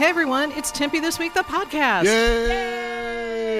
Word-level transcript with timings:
Hey 0.00 0.08
everyone, 0.08 0.50
it's 0.52 0.72
Tempe 0.72 0.98
This 1.00 1.18
Week, 1.18 1.34
the 1.34 1.42
podcast. 1.42 2.04
Yay! 2.04 3.52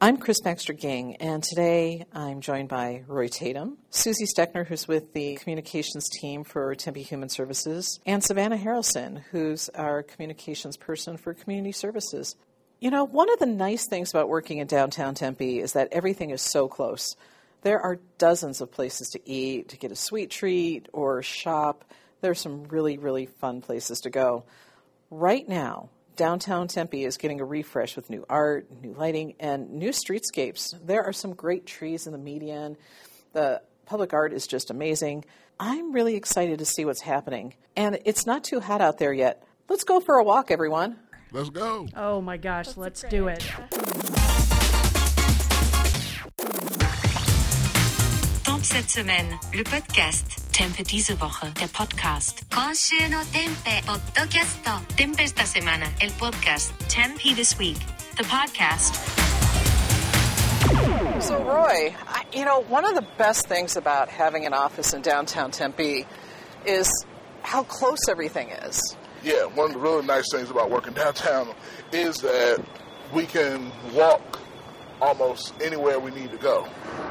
I'm 0.00 0.16
Kris 0.16 0.40
Baxter 0.40 0.72
Ging, 0.72 1.16
and 1.16 1.42
today 1.42 2.06
I'm 2.12 2.40
joined 2.40 2.68
by 2.68 3.02
Roy 3.08 3.26
Tatum, 3.26 3.78
Susie 3.90 4.26
Steckner, 4.26 4.64
who's 4.64 4.86
with 4.86 5.12
the 5.12 5.34
communications 5.34 6.08
team 6.08 6.44
for 6.44 6.76
Tempe 6.76 7.02
Human 7.02 7.28
Services, 7.28 7.98
and 8.06 8.22
Savannah 8.22 8.56
Harrelson, 8.56 9.24
who's 9.32 9.68
our 9.70 10.04
communications 10.04 10.76
person 10.76 11.16
for 11.16 11.34
community 11.34 11.72
services. 11.72 12.36
You 12.78 12.92
know, 12.92 13.02
one 13.02 13.28
of 13.32 13.40
the 13.40 13.46
nice 13.46 13.88
things 13.88 14.10
about 14.10 14.28
working 14.28 14.58
in 14.58 14.68
downtown 14.68 15.16
Tempe 15.16 15.58
is 15.58 15.72
that 15.72 15.88
everything 15.90 16.30
is 16.30 16.42
so 16.42 16.68
close. 16.68 17.16
There 17.62 17.80
are 17.80 17.98
dozens 18.18 18.60
of 18.60 18.70
places 18.70 19.08
to 19.08 19.20
eat, 19.28 19.70
to 19.70 19.78
get 19.78 19.90
a 19.90 19.96
sweet 19.96 20.30
treat, 20.30 20.88
or 20.92 21.24
shop. 21.24 21.84
There 22.20 22.30
are 22.30 22.36
some 22.36 22.68
really, 22.68 22.98
really 22.98 23.26
fun 23.26 23.62
places 23.62 23.98
to 24.02 24.10
go. 24.10 24.44
Right 25.16 25.48
now, 25.48 25.90
downtown 26.16 26.66
Tempe 26.66 27.04
is 27.04 27.18
getting 27.18 27.40
a 27.40 27.44
refresh 27.44 27.94
with 27.94 28.10
new 28.10 28.26
art, 28.28 28.66
new 28.82 28.94
lighting, 28.94 29.36
and 29.38 29.74
new 29.74 29.90
streetscapes. 29.90 30.74
There 30.84 31.04
are 31.04 31.12
some 31.12 31.34
great 31.34 31.66
trees 31.66 32.08
in 32.08 32.12
the 32.12 32.18
median. 32.18 32.76
The 33.32 33.62
public 33.86 34.12
art 34.12 34.32
is 34.32 34.48
just 34.48 34.72
amazing. 34.72 35.24
I'm 35.60 35.92
really 35.92 36.16
excited 36.16 36.58
to 36.58 36.64
see 36.64 36.84
what's 36.84 37.00
happening. 37.00 37.54
And 37.76 38.00
it's 38.04 38.26
not 38.26 38.42
too 38.42 38.58
hot 38.58 38.80
out 38.80 38.98
there 38.98 39.12
yet. 39.12 39.46
Let's 39.68 39.84
go 39.84 40.00
for 40.00 40.16
a 40.16 40.24
walk, 40.24 40.50
everyone. 40.50 40.96
Let's 41.30 41.50
go. 41.50 41.86
Oh 41.96 42.20
my 42.20 42.36
gosh, 42.36 42.76
let's 42.76 43.02
do 43.02 43.28
it. 43.28 43.38
Temp 48.42 48.64
cette 48.64 48.90
semaine, 48.90 49.38
le 49.54 49.62
podcast. 49.62 50.43
Tempe 50.54 50.84
diese 50.84 51.20
Woche, 51.20 51.52
der 51.60 51.66
Podcast. 51.66 52.48
Konshu 52.48 52.94
Tempe 53.32 53.82
Podcast. 53.84 54.60
Tempe 54.96 55.24
esta 55.24 55.44
semana, 55.44 55.86
el 56.00 56.10
podcast. 56.10 56.72
Tempe 56.88 57.34
this 57.34 57.58
week, 57.58 57.76
the 58.16 58.22
podcast. 58.22 58.94
So, 61.20 61.42
Roy, 61.42 61.92
I, 62.06 62.24
you 62.32 62.44
know, 62.44 62.60
one 62.60 62.84
of 62.84 62.94
the 62.94 63.04
best 63.18 63.48
things 63.48 63.76
about 63.76 64.08
having 64.08 64.46
an 64.46 64.54
office 64.54 64.94
in 64.94 65.02
downtown 65.02 65.50
Tempe 65.50 66.06
is 66.64 66.88
how 67.42 67.64
close 67.64 68.08
everything 68.08 68.50
is. 68.50 68.96
Yeah, 69.24 69.46
one 69.46 69.70
of 69.70 69.74
the 69.74 69.80
really 69.80 70.06
nice 70.06 70.30
things 70.30 70.50
about 70.50 70.70
working 70.70 70.92
downtown 70.92 71.52
is 71.90 72.20
that 72.20 72.64
we 73.12 73.26
can 73.26 73.72
walk 73.92 74.38
almost 75.00 75.52
anywhere 75.60 75.98
we 75.98 76.12
need 76.12 76.30
to 76.30 76.38
go. 76.38 76.64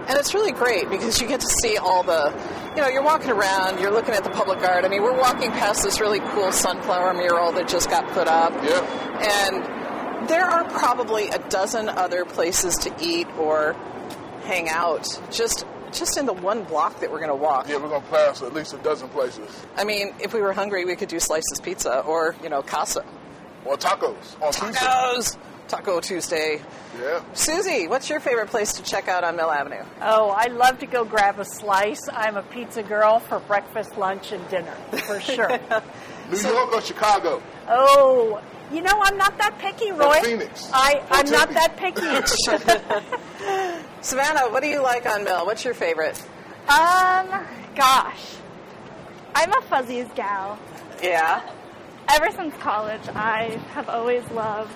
And 0.07 0.17
it's 0.17 0.33
really 0.33 0.53
great 0.53 0.89
because 0.89 1.21
you 1.21 1.27
get 1.27 1.41
to 1.41 1.49
see 1.61 1.77
all 1.77 2.03
the 2.03 2.31
you 2.75 2.81
know, 2.81 2.87
you're 2.87 3.03
walking 3.03 3.31
around, 3.31 3.79
you're 3.79 3.91
looking 3.91 4.13
at 4.15 4.23
the 4.23 4.29
public 4.31 4.59
art. 4.59 4.83
I 4.85 4.87
mean, 4.87 5.03
we're 5.03 5.17
walking 5.17 5.51
past 5.51 5.83
this 5.83 5.99
really 5.99 6.19
cool 6.19 6.51
sunflower 6.51 7.13
mural 7.13 7.51
that 7.53 7.67
just 7.67 7.89
got 7.89 8.07
put 8.09 8.27
up. 8.27 8.51
Yep. 8.63 8.83
And 9.21 10.29
there 10.29 10.45
are 10.45 10.63
probably 10.69 11.29
a 11.29 11.39
dozen 11.49 11.89
other 11.89 12.25
places 12.25 12.75
to 12.77 12.93
eat 12.99 13.27
or 13.37 13.73
hang 14.43 14.69
out 14.69 15.07
just 15.31 15.65
just 15.93 16.17
in 16.17 16.25
the 16.25 16.33
one 16.33 16.63
block 16.63 16.99
that 17.01 17.11
we're 17.11 17.19
going 17.19 17.29
to 17.29 17.35
walk. 17.35 17.69
Yeah, 17.69 17.77
we're 17.77 17.89
going 17.89 18.01
to 18.01 18.07
pass 18.09 18.41
at 18.41 18.53
least 18.53 18.73
a 18.73 18.77
dozen 18.77 19.09
places. 19.09 19.65
I 19.77 19.83
mean, 19.83 20.15
if 20.19 20.33
we 20.33 20.41
were 20.41 20.51
hungry, 20.51 20.85
we 20.85 20.95
could 20.95 21.09
do 21.09 21.19
Slices 21.19 21.61
Pizza 21.61 21.99
or, 21.99 22.35
you 22.41 22.49
know, 22.49 22.63
Casa. 22.63 23.05
Or 23.63 23.77
tacos 23.77 24.41
on 24.41 24.51
Tuesday. 24.51 24.73
Tacos! 24.73 25.37
Taco 25.67 25.99
Tuesday. 25.99 26.61
Yeah. 26.99 27.23
Susie, 27.33 27.87
what's 27.87 28.09
your 28.09 28.19
favorite 28.19 28.49
place 28.49 28.73
to 28.73 28.83
check 28.83 29.07
out 29.07 29.23
on 29.23 29.35
Mill 29.35 29.51
Avenue? 29.51 29.83
Oh, 30.01 30.29
I 30.29 30.47
love 30.47 30.79
to 30.79 30.85
go 30.85 31.03
grab 31.05 31.39
a 31.39 31.45
slice. 31.45 32.01
I'm 32.11 32.37
a 32.37 32.43
pizza 32.43 32.83
girl 32.83 33.19
for 33.19 33.39
breakfast, 33.39 33.97
lunch, 33.97 34.31
and 34.31 34.47
dinner, 34.49 34.75
for 35.07 35.19
sure. 35.31 35.49
New 36.31 36.37
York 36.39 36.73
or 36.73 36.81
Chicago? 36.81 37.41
oh, 37.67 38.41
you 38.71 38.81
know, 38.81 38.99
I'm 39.01 39.17
not 39.17 39.37
that 39.37 39.59
picky, 39.59 39.91
Roy. 39.91 40.19
Phoenix. 40.21 40.69
I, 40.73 40.93
Or 40.95 41.05
I'm 41.11 41.29
not 41.29 41.49
that 41.49 41.77
picky. 41.77 42.01
Savannah, 44.01 44.49
what 44.51 44.63
do 44.63 44.69
you 44.69 44.81
like 44.81 45.05
on 45.05 45.23
Mill? 45.23 45.45
What's 45.45 45.63
your 45.63 45.75
favorite? 45.75 46.19
Um, 46.67 47.45
gosh. 47.75 48.35
I'm 49.35 49.51
a 49.53 49.61
Fuzzies 49.63 50.07
gal. 50.15 50.57
Yeah. 51.03 51.47
Ever 52.09 52.31
since 52.31 52.55
college, 52.57 53.01
I 53.09 53.59
have 53.71 53.89
always 53.89 54.23
loved 54.31 54.73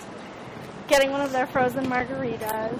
getting 0.88 1.12
one 1.12 1.22
of 1.22 1.32
their 1.32 1.48
frozen 1.48 1.86
margaritas 1.88 2.78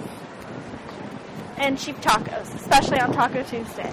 and 1.58 1.78
cheap 1.78 1.96
tacos, 2.00 2.54
especially 2.54 3.00
on 3.00 3.12
Taco 3.12 3.42
Tuesday. 3.42 3.92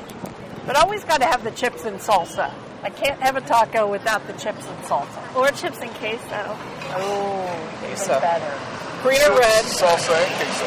but 0.65 0.75
always 0.75 1.03
got 1.03 1.19
to 1.21 1.25
have 1.25 1.43
the 1.43 1.51
chips 1.51 1.85
and 1.85 1.99
salsa. 1.99 2.51
I 2.83 2.89
can't 2.91 3.19
have 3.21 3.35
a 3.35 3.41
taco 3.41 3.89
without 3.89 4.25
the 4.27 4.33
chips 4.33 4.65
and 4.67 4.77
salsa. 4.83 5.35
Or 5.35 5.49
chips 5.49 5.79
and 5.79 5.89
queso. 5.95 6.57
Oh, 6.97 7.77
even 7.77 7.89
Queso. 7.95 8.19
better. 8.19 9.01
Green 9.01 9.21
or 9.21 9.37
red? 9.37 9.65
Salsa 9.65 10.15
and 10.15 10.35
queso. 10.35 10.65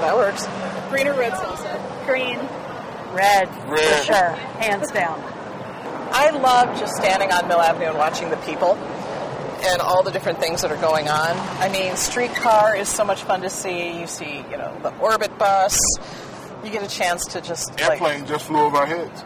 That 0.00 0.14
works. 0.14 0.46
Green 0.90 1.06
or 1.08 1.14
red 1.14 1.32
salsa? 1.32 2.06
Green. 2.06 2.38
Red, 3.14 3.48
Red. 3.68 3.98
for 3.98 4.04
sure, 4.04 4.30
hands 4.60 4.90
down. 4.90 5.20
I 6.14 6.30
love 6.30 6.78
just 6.78 6.94
standing 6.96 7.30
on 7.32 7.46
Mill 7.48 7.60
Avenue 7.60 7.88
and 7.88 7.98
watching 7.98 8.30
the 8.30 8.36
people 8.38 8.74
and 9.62 9.80
all 9.80 10.02
the 10.02 10.10
different 10.10 10.40
things 10.40 10.62
that 10.62 10.70
are 10.72 10.80
going 10.80 11.08
on. 11.08 11.36
I 11.60 11.68
mean, 11.68 11.96
streetcar 11.96 12.76
is 12.76 12.88
so 12.88 13.04
much 13.04 13.22
fun 13.22 13.42
to 13.42 13.50
see. 13.50 14.00
You 14.00 14.06
see, 14.06 14.36
you 14.50 14.56
know, 14.56 14.76
the 14.82 14.94
orbit 14.98 15.36
bus. 15.38 15.78
You 16.64 16.70
get 16.70 16.82
a 16.82 16.88
chance 16.88 17.24
to 17.26 17.40
just 17.40 17.70
like 17.80 18.00
Airplane 18.00 18.26
just 18.26 18.46
flew 18.46 18.60
over 18.60 18.76
our 18.76 18.86
heads. 18.86 19.24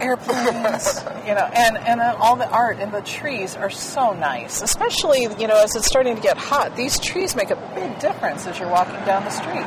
airplanes, 0.00 0.96
you 1.26 1.34
know, 1.34 1.48
and 1.54 1.76
and 1.76 2.00
then 2.00 2.16
all 2.16 2.36
the 2.36 2.48
art 2.48 2.78
and 2.78 2.92
the 2.92 3.02
trees 3.02 3.54
are 3.54 3.70
so 3.70 4.12
nice. 4.12 4.62
Especially, 4.62 5.22
you 5.38 5.46
know, 5.46 5.62
as 5.62 5.76
it's 5.76 5.86
starting 5.86 6.16
to 6.16 6.22
get 6.22 6.36
hot, 6.38 6.74
these 6.76 6.98
trees 6.98 7.36
make 7.36 7.50
a 7.50 7.56
big 7.74 7.98
difference 7.98 8.46
as 8.46 8.58
you're 8.58 8.68
walking 8.70 8.94
down 9.04 9.24
the 9.24 9.30
street. 9.30 9.66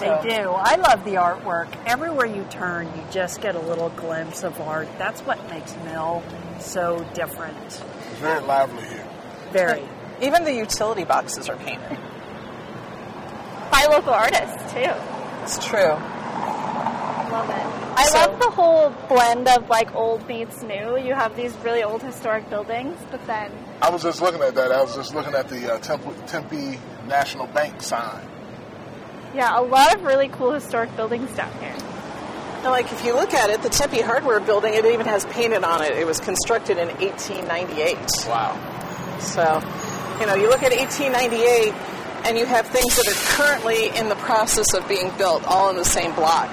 They 0.00 0.18
do. 0.22 0.50
I 0.50 0.76
love 0.76 1.04
the 1.04 1.14
artwork. 1.14 1.68
Everywhere 1.86 2.26
you 2.26 2.44
turn, 2.50 2.86
you 2.96 3.02
just 3.10 3.40
get 3.40 3.54
a 3.54 3.60
little 3.60 3.90
glimpse 3.90 4.42
of 4.42 4.60
art. 4.60 4.88
That's 4.98 5.20
what 5.22 5.38
makes 5.50 5.74
Mill 5.84 6.22
so 6.60 7.04
different. 7.14 7.56
It's 7.66 7.80
very 8.20 8.40
lively 8.40 8.84
here. 8.84 9.06
Very. 9.52 9.88
Even 10.20 10.44
the 10.44 10.52
utility 10.52 11.04
boxes 11.04 11.48
are 11.48 11.56
painted. 11.56 11.98
By 13.70 13.86
local 13.90 14.12
artists, 14.12 14.72
too. 14.72 14.90
It's 15.42 15.64
true. 15.66 15.96
Love 17.30 17.48
it. 17.50 17.66
I 17.98 18.04
So- 18.06 18.18
love 18.18 18.38
the 18.40 18.50
whole 18.50 18.90
blend 19.08 19.48
of 19.48 19.68
like 19.68 19.94
old 19.94 20.26
meets 20.28 20.62
new. 20.62 20.96
You 20.96 21.14
have 21.14 21.36
these 21.36 21.52
really 21.64 21.82
old 21.82 22.02
historic 22.02 22.48
buildings, 22.48 22.96
but 23.10 23.24
then 23.26 23.50
I 23.82 23.90
was 23.90 24.02
just 24.02 24.20
looking 24.22 24.40
at 24.42 24.54
that. 24.54 24.72
I 24.72 24.80
was 24.82 24.94
just 24.94 25.14
looking 25.14 25.34
at 25.34 25.48
the 25.48 25.74
uh, 25.74 25.78
Tempe, 25.78 26.10
Tempe 26.26 26.78
National 27.06 27.46
Bank 27.48 27.82
sign. 27.82 28.26
Yeah, 29.34 29.58
a 29.58 29.62
lot 29.62 29.94
of 29.94 30.02
really 30.04 30.28
cool 30.28 30.52
historic 30.52 30.94
buildings 30.96 31.30
down 31.36 31.52
here. 31.60 31.74
And 32.58 32.66
like 32.72 32.90
if 32.92 33.04
you 33.04 33.14
look 33.14 33.34
at 33.34 33.50
it, 33.50 33.62
the 33.62 33.68
Tempe 33.68 34.00
Hardware 34.00 34.40
Building, 34.40 34.74
it 34.74 34.84
even 34.84 35.06
has 35.06 35.24
painted 35.26 35.62
on 35.64 35.82
it. 35.82 35.92
It 35.92 36.06
was 36.06 36.18
constructed 36.20 36.76
in 36.78 36.88
1898. 36.88 37.96
Wow. 38.26 38.56
So, 39.20 39.62
you 40.20 40.26
know, 40.26 40.34
you 40.34 40.48
look 40.48 40.62
at 40.62 40.72
1898, 40.72 41.72
and 42.26 42.36
you 42.36 42.44
have 42.46 42.66
things 42.66 42.96
that 42.96 43.06
are 43.06 43.36
currently 43.36 43.96
in 43.96 44.08
the 44.08 44.16
process 44.16 44.74
of 44.74 44.86
being 44.88 45.10
built, 45.18 45.44
all 45.46 45.70
in 45.70 45.76
the 45.76 45.84
same 45.84 46.12
block. 46.14 46.50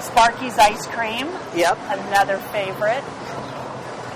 Sparky's 0.00 0.56
Ice 0.58 0.86
Cream, 0.86 1.26
Yep. 1.54 1.78
another 1.88 2.38
favorite. 2.54 3.02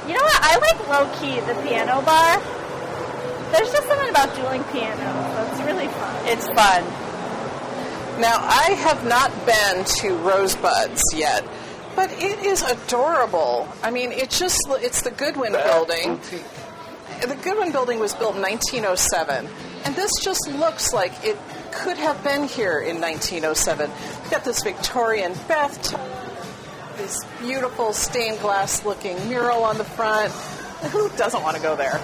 You 0.07 0.15
know 0.15 0.23
what? 0.23 0.41
I 0.41 0.59
like 0.59 0.89
low 0.89 1.07
key 1.19 1.41
the 1.41 1.55
piano 1.67 2.01
bar. 2.03 2.41
There's 3.53 3.71
just 3.73 3.87
something 3.89 4.09
about 4.11 4.35
dueling 4.37 4.65
pianos 4.65 4.99
that's 4.99 5.61
really 5.63 5.89
fun. 5.89 6.27
It's 6.27 6.47
fun. 6.49 6.85
Now, 8.19 8.39
I 8.39 8.71
have 8.79 9.05
not 9.07 9.31
been 9.45 9.85
to 9.85 10.17
Rosebuds 10.19 11.03
yet, 11.15 11.45
but 11.97 12.13
it 12.13 12.39
is 12.45 12.63
adorable. 12.63 13.69
I 13.83 13.91
mean, 13.91 14.13
it 14.13 14.31
just 14.31 14.61
it's 14.69 15.03
the 15.03 15.11
Goodwin 15.11 15.53
building. 15.53 16.17
Boutique. 16.17 16.45
The 17.23 17.37
Goodwin 17.43 17.73
building 17.73 17.99
was 17.99 18.15
built 18.15 18.37
in 18.37 18.43
1907, 18.43 19.49
and 19.85 19.97
this 19.97 20.11
just 20.23 20.49
looks 20.49 20.93
like 20.93 21.13
it 21.25 21.37
could 21.73 21.97
have 21.97 22.23
been 22.23 22.45
here 22.45 22.79
in 22.79 23.01
1907. 23.01 23.91
We've 23.91 24.31
got 24.31 24.45
this 24.45 24.63
Victorian 24.63 25.33
bathtub, 25.49 26.01
this 26.97 27.25
beautiful 27.41 27.93
stained 27.93 28.39
glass 28.41 28.85
looking 28.85 29.29
mural 29.29 29.65
on 29.65 29.77
the 29.77 29.85
front. 29.85 30.33
Who 30.93 31.09
doesn't 31.17 31.43
want 31.43 31.57
to 31.57 31.63
go 31.63 31.75
there? 31.75 32.01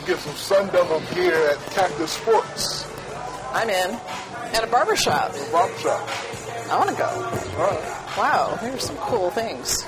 You 0.00 0.06
get 0.06 0.18
some 0.18 0.34
sun 0.34 0.66
devil 0.72 1.00
gear 1.14 1.50
at 1.50 1.58
Cactus 1.70 2.10
Sports. 2.10 2.90
I'm 3.52 3.70
in. 3.70 4.00
And 4.54 4.62
a 4.62 4.66
barber 4.68 4.94
shop. 4.94 5.34
Barbershop. 5.50 6.08
I 6.70 6.78
want 6.78 6.90
to 6.90 6.96
go. 6.96 7.06
All 7.06 7.70
right. 7.70 8.16
Wow, 8.16 8.56
there's 8.60 8.84
some 8.84 8.96
cool 8.98 9.30
things. 9.30 9.84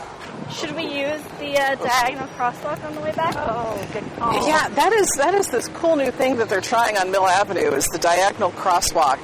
Should 0.50 0.74
we 0.74 0.82
use 0.82 1.22
the 1.38 1.56
uh, 1.56 1.76
diagonal 1.76 2.26
crosswalk 2.28 2.84
on 2.84 2.94
the 2.96 3.00
way 3.00 3.12
back? 3.12 3.34
Oh, 3.36 3.88
good 3.92 4.04
call. 4.16 4.46
Yeah, 4.46 4.68
that 4.70 4.92
is 4.92 5.08
that 5.18 5.34
is 5.34 5.46
this 5.48 5.68
cool 5.68 5.94
new 5.94 6.10
thing 6.10 6.36
that 6.36 6.48
they're 6.48 6.60
trying 6.60 6.96
on 6.96 7.12
Mill 7.12 7.26
Avenue 7.26 7.72
is 7.74 7.86
the 7.86 7.98
diagonal 7.98 8.50
crosswalk. 8.52 9.20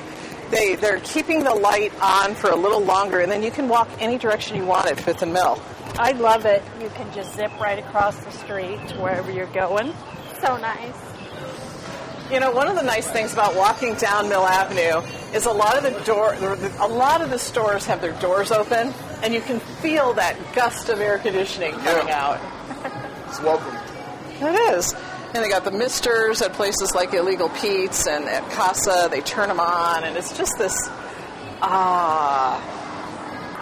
They 0.51 0.77
they're 0.77 1.01
keeping 1.01 1.43
the 1.43 1.55
light 1.55 1.93
on 2.01 2.35
for 2.35 2.51
a 2.51 2.57
little 2.57 2.81
longer, 2.81 3.19
and 3.19 3.31
then 3.31 3.43
you 3.43 3.51
can 3.51 3.69
walk 3.69 3.89
any 3.99 4.19
direction 4.19 4.57
you 4.57 4.65
want 4.65 4.87
at 4.87 5.01
Fifth 5.01 5.23
and 5.23 5.33
Mill. 5.33 5.61
I 5.99 6.13
love 6.13 6.47
it. 6.47 6.63
You 6.81 6.89
can 6.91 7.13
just 7.13 7.35
zip 7.35 7.51
right 7.61 7.81
across 7.81 8.17
the 8.19 8.31
street 8.31 8.79
to 8.89 9.01
wherever 9.01 9.33
you're 9.33 9.47
going. 9.53 9.93
So 10.41 10.57
nice. 10.57 10.95
You 12.31 12.39
know, 12.39 12.53
one 12.53 12.69
of 12.69 12.77
the 12.77 12.83
nice 12.83 13.11
things 13.11 13.33
about 13.33 13.57
walking 13.57 13.95
down 13.97 14.29
Mill 14.29 14.47
Avenue 14.47 15.07
is 15.33 15.47
a 15.47 15.53
lot 15.53 15.77
of 15.77 15.83
the 15.83 15.99
door, 16.05 16.35
a 16.81 16.89
lot 16.89 17.23
of 17.23 17.31
the 17.31 17.39
stores 17.39 17.87
have 17.87 18.01
their 18.01 18.13
doors 18.21 18.53
open, 18.53 18.93
and 19.23 19.33
you 19.33 19.41
can 19.41 19.61
feel 19.61 20.13
that 20.15 20.37
gust 20.55 20.89
of 20.89 21.01
air 21.01 21.19
conditioning 21.19 21.73
coming 21.81 22.09
Yeah. 22.09 22.27
out. 22.27 22.41
It's 23.29 23.41
welcome. 23.41 23.75
It 24.41 24.75
is. 24.75 24.95
And 25.35 25.43
they 25.43 25.49
got 25.49 25.65
the 25.65 25.71
misters 25.71 26.43
at 26.43 26.53
places 26.53 26.95
like 26.95 27.15
Illegal 27.15 27.49
Pete's 27.49 28.07
and 28.07 28.29
at 28.29 28.49
Casa. 28.51 29.09
They 29.11 29.23
turn 29.23 29.49
them 29.49 29.61
on, 29.61 30.05
and 30.05 30.17
it's 30.17 30.37
just 30.37 30.59
this 30.59 30.77
ah. 31.63 32.61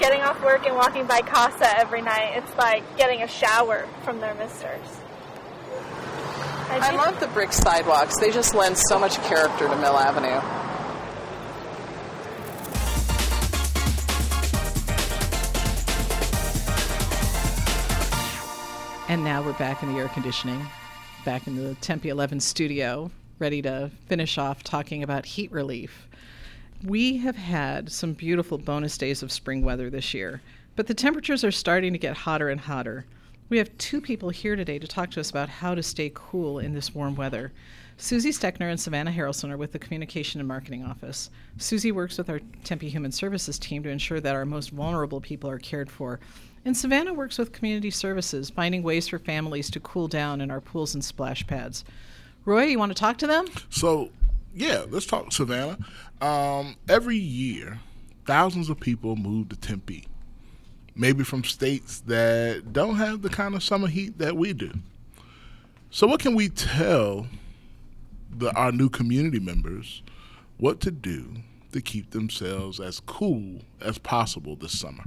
Getting 0.01 0.23
off 0.23 0.43
work 0.43 0.67
and 0.67 0.75
walking 0.75 1.07
by 1.07 1.21
Casa 1.21 1.79
every 1.79 2.01
night, 2.03 2.33
it's 2.43 2.57
like 2.59 2.83
getting 2.97 3.23
a 3.23 3.29
shower 3.29 3.87
from 4.03 4.19
their 4.21 4.35
misters. 4.35 4.81
I 6.71 6.91
do- 6.91 6.97
love 6.97 7.21
the 7.21 7.27
brick 7.29 7.53
sidewalks. 7.53 8.19
They 8.19 8.31
just 8.31 8.55
lend 8.55 8.79
so 8.79 8.99
much 8.99 9.19
character 9.25 9.69
to 9.69 9.77
Mill 9.77 9.99
Avenue. 9.99 10.41
And 19.11 19.25
now 19.25 19.43
we're 19.43 19.55
back 19.55 19.83
in 19.83 19.93
the 19.93 19.99
air 19.99 20.07
conditioning, 20.07 20.65
back 21.25 21.49
in 21.49 21.57
the 21.57 21.75
Tempe 21.81 22.11
11 22.11 22.39
studio, 22.39 23.11
ready 23.41 23.61
to 23.61 23.91
finish 24.07 24.39
off 24.39 24.63
talking 24.63 25.03
about 25.03 25.27
heat 25.27 25.51
relief. 25.51 26.07
We 26.85 27.17
have 27.17 27.35
had 27.35 27.91
some 27.91 28.13
beautiful 28.13 28.57
bonus 28.57 28.97
days 28.97 29.25
of 29.25 29.33
spring 29.33 29.65
weather 29.65 29.91
this 29.91 30.15
year, 30.15 30.43
but 30.77 30.87
the 30.87 30.95
temperatures 30.95 31.43
are 31.43 31.51
starting 31.51 31.93
to 31.93 31.99
get 31.99 32.19
hotter 32.19 32.51
and 32.51 32.61
hotter. 32.61 33.05
We 33.49 33.59
have 33.59 33.77
two 33.79 34.01
people 34.01 34.31
here 34.31 34.55
today 34.55 34.79
to 34.79 34.87
talk 34.87 35.11
to 35.11 35.21
us 35.21 35.31
about 35.31 35.49
how 35.49 35.75
to 35.75 35.83
stay 35.83 36.13
cool 36.15 36.61
in 36.61 36.73
this 36.73 36.95
warm 36.95 37.17
weather. 37.17 37.51
Susie 37.97 38.31
Steckner 38.31 38.71
and 38.71 38.79
Savannah 38.79 39.11
Harrelson 39.11 39.51
are 39.51 39.57
with 39.57 39.73
the 39.73 39.79
Communication 39.81 40.41
and 40.41 40.47
Marketing 40.47 40.85
Office. 40.85 41.31
Susie 41.59 41.91
works 41.91 42.17
with 42.17 42.31
our 42.31 42.41
Tempe 42.63 42.89
Human 42.89 43.11
Services 43.11 43.59
team 43.59 43.83
to 43.83 43.91
ensure 43.91 44.21
that 44.21 44.37
our 44.37 44.47
most 44.47 44.71
vulnerable 44.71 45.21
people 45.21 45.51
are 45.51 45.59
cared 45.59 45.91
for. 45.91 46.21
And 46.65 46.77
Savannah 46.77 47.15
works 47.15 47.39
with 47.39 47.53
Community 47.53 47.91
Services, 47.91 48.51
finding 48.51 48.83
ways 48.83 49.09
for 49.09 49.19
families 49.19 49.71
to 49.71 49.81
cool 49.81 50.09
down 50.09 50.41
in 50.41 50.51
our 50.51 50.61
pools 50.61 50.95
and 50.95 51.03
splash 51.03 51.47
pads. 51.47 51.85
Roy, 52.45 52.65
you 52.65 52.79
want 52.79 52.91
to 52.91 52.99
talk 52.99 53.17
to 53.19 53.27
them? 53.27 53.47
So, 53.71 54.11
yeah, 54.55 54.85
let's 54.89 55.07
talk 55.07 55.33
Savannah. 55.33 55.79
Um, 56.21 56.77
every 56.89 57.17
year, 57.17 57.79
thousands 58.27 58.69
of 58.69 58.79
people 58.79 59.17
move 59.17 59.49
to 59.51 59.57
Tempe, 59.57 60.07
maybe 60.95 61.25
from 61.25 61.45
states 61.45 62.01
that 62.01 62.73
don't 62.73 62.97
have 62.97 63.23
the 63.23 63.31
kind 63.31 63.55
of 63.55 63.63
summer 63.63 63.89
heat 63.89 64.19
that 64.19 64.37
we 64.37 64.53
do. 64.53 64.73
So, 65.91 66.07
what 66.07 66.21
can 66.21 66.35
we 66.35 66.51
tell 66.51 67.27
the, 68.31 68.55
our 68.55 68.71
new 68.71 68.91
community 68.91 69.41
members 69.41 70.03
what 70.59 70.81
to 70.81 70.91
do 70.91 71.37
to 71.73 71.81
keep 71.81 72.11
themselves 72.11 72.81
as 72.81 73.01
cool 73.01 73.63
as 73.81 73.97
possible 73.97 74.57
this 74.57 74.79
summer? 74.79 75.05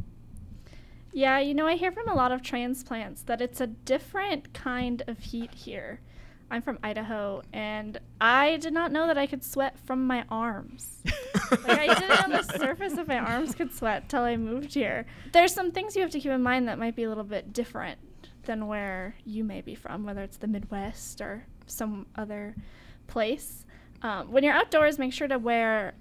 Yeah, 1.13 1.39
you 1.39 1.53
know, 1.53 1.67
I 1.67 1.75
hear 1.75 1.91
from 1.91 2.09
a 2.09 2.15
lot 2.15 2.31
of 2.31 2.41
transplants 2.41 3.21
that 3.23 3.39
it's 3.39 3.61
a 3.61 3.67
different 3.67 4.51
kind 4.53 5.03
of 5.07 5.19
heat 5.19 5.53
here. 5.53 6.01
I'm 6.49 6.63
from 6.63 6.79
Idaho, 6.83 7.43
and 7.53 7.99
I 8.19 8.57
did 8.57 8.73
not 8.73 8.91
know 8.91 9.05
that 9.05 9.17
I 9.17 9.27
could 9.27 9.43
sweat 9.43 9.77
from 9.77 10.07
my 10.07 10.25
arms. 10.29 11.03
like, 11.51 11.79
I 11.79 11.93
didn't 11.93 12.29
know 12.29 12.41
the 12.41 12.57
surface 12.57 12.97
of 12.97 13.07
my 13.07 13.19
arms 13.19 13.53
could 13.53 13.73
sweat 13.73 14.09
till 14.09 14.23
I 14.23 14.37
moved 14.37 14.73
here. 14.73 15.05
There's 15.31 15.53
some 15.53 15.71
things 15.71 15.95
you 15.95 16.01
have 16.01 16.11
to 16.11 16.19
keep 16.19 16.31
in 16.31 16.41
mind 16.41 16.67
that 16.67 16.79
might 16.79 16.95
be 16.95 17.03
a 17.03 17.09
little 17.09 17.23
bit 17.23 17.53
different 17.53 17.99
than 18.45 18.67
where 18.67 19.15
you 19.23 19.43
may 19.43 19.61
be 19.61 19.75
from, 19.75 20.05
whether 20.05 20.21
it's 20.21 20.37
the 20.37 20.47
Midwest 20.47 21.21
or 21.21 21.45
some 21.67 22.07
other 22.15 22.55
place. 23.05 23.65
Um, 24.01 24.31
when 24.31 24.43
you're 24.43 24.53
outdoors, 24.53 24.97
make 24.97 25.13
sure 25.13 25.27
to 25.27 25.37
wear 25.37 25.93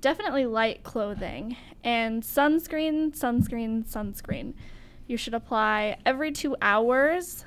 definitely 0.00 0.46
light 0.46 0.82
clothing 0.82 1.56
and 1.84 2.22
sunscreen, 2.22 3.16
sunscreen, 3.16 3.86
sunscreen. 3.86 4.54
You 5.06 5.16
should 5.16 5.34
apply 5.34 5.98
every 6.04 6.32
two 6.32 6.56
hours, 6.60 7.44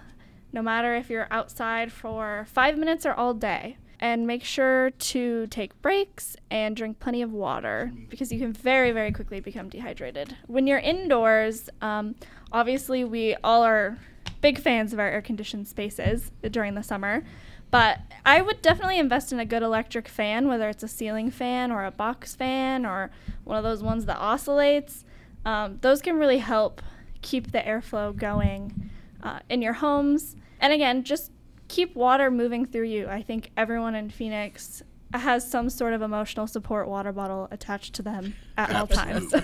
no 0.51 0.61
matter 0.61 0.95
if 0.95 1.09
you're 1.09 1.27
outside 1.31 1.91
for 1.91 2.45
five 2.49 2.77
minutes 2.77 3.05
or 3.05 3.13
all 3.13 3.33
day. 3.33 3.77
And 3.99 4.25
make 4.25 4.43
sure 4.43 4.89
to 4.89 5.45
take 5.47 5.79
breaks 5.83 6.35
and 6.49 6.75
drink 6.75 6.99
plenty 6.99 7.21
of 7.21 7.31
water 7.31 7.91
because 8.09 8.31
you 8.31 8.39
can 8.39 8.51
very, 8.51 8.91
very 8.91 9.11
quickly 9.11 9.39
become 9.41 9.69
dehydrated. 9.69 10.35
When 10.47 10.65
you're 10.65 10.79
indoors, 10.79 11.69
um, 11.83 12.15
obviously, 12.51 13.03
we 13.03 13.35
all 13.43 13.61
are 13.61 13.99
big 14.41 14.57
fans 14.57 14.91
of 14.91 14.99
our 14.99 15.07
air 15.07 15.21
conditioned 15.21 15.67
spaces 15.67 16.31
during 16.49 16.73
the 16.73 16.81
summer. 16.81 17.23
But 17.71 17.99
I 18.25 18.41
would 18.41 18.61
definitely 18.61 18.99
invest 18.99 19.31
in 19.31 19.39
a 19.39 19.45
good 19.45 19.63
electric 19.63 20.07
fan, 20.07 20.47
whether 20.47 20.69
it's 20.69 20.83
a 20.83 20.87
ceiling 20.87 21.31
fan 21.31 21.71
or 21.71 21.85
a 21.85 21.91
box 21.91 22.35
fan 22.35 22.85
or 22.85 23.11
one 23.45 23.57
of 23.57 23.63
those 23.63 23.81
ones 23.81 24.05
that 24.05 24.17
oscillates. 24.17 25.05
Um, 25.45 25.79
those 25.81 26.01
can 26.01 26.17
really 26.17 26.37
help 26.37 26.81
keep 27.21 27.51
the 27.51 27.59
airflow 27.59 28.15
going 28.15 28.89
uh, 29.23 29.39
in 29.49 29.61
your 29.61 29.73
homes. 29.73 30.35
And 30.59 30.73
again, 30.73 31.03
just 31.03 31.31
keep 31.67 31.95
water 31.95 32.29
moving 32.29 32.65
through 32.65 32.87
you. 32.87 33.07
I 33.07 33.21
think 33.21 33.51
everyone 33.55 33.95
in 33.95 34.09
Phoenix 34.09 34.83
has 35.13 35.49
some 35.49 35.69
sort 35.69 35.93
of 35.93 36.01
emotional 36.01 36.47
support 36.47 36.87
water 36.87 37.11
bottle 37.11 37.47
attached 37.51 37.93
to 37.95 38.01
them 38.01 38.35
at 38.57 38.73
all 38.75 38.87
times. 39.01 39.33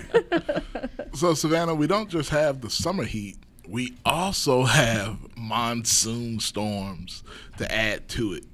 So, 1.14 1.34
Savannah, 1.34 1.74
we 1.74 1.88
don't 1.88 2.10
just 2.10 2.30
have 2.30 2.62
the 2.62 2.70
summer 2.70 3.04
heat, 3.04 3.38
we 3.70 3.96
also 4.06 4.64
have 4.66 5.18
monsoon 5.38 6.40
storms 6.40 7.24
to 7.58 7.72
add 7.74 8.08
to 8.10 8.34
it. 8.34 8.46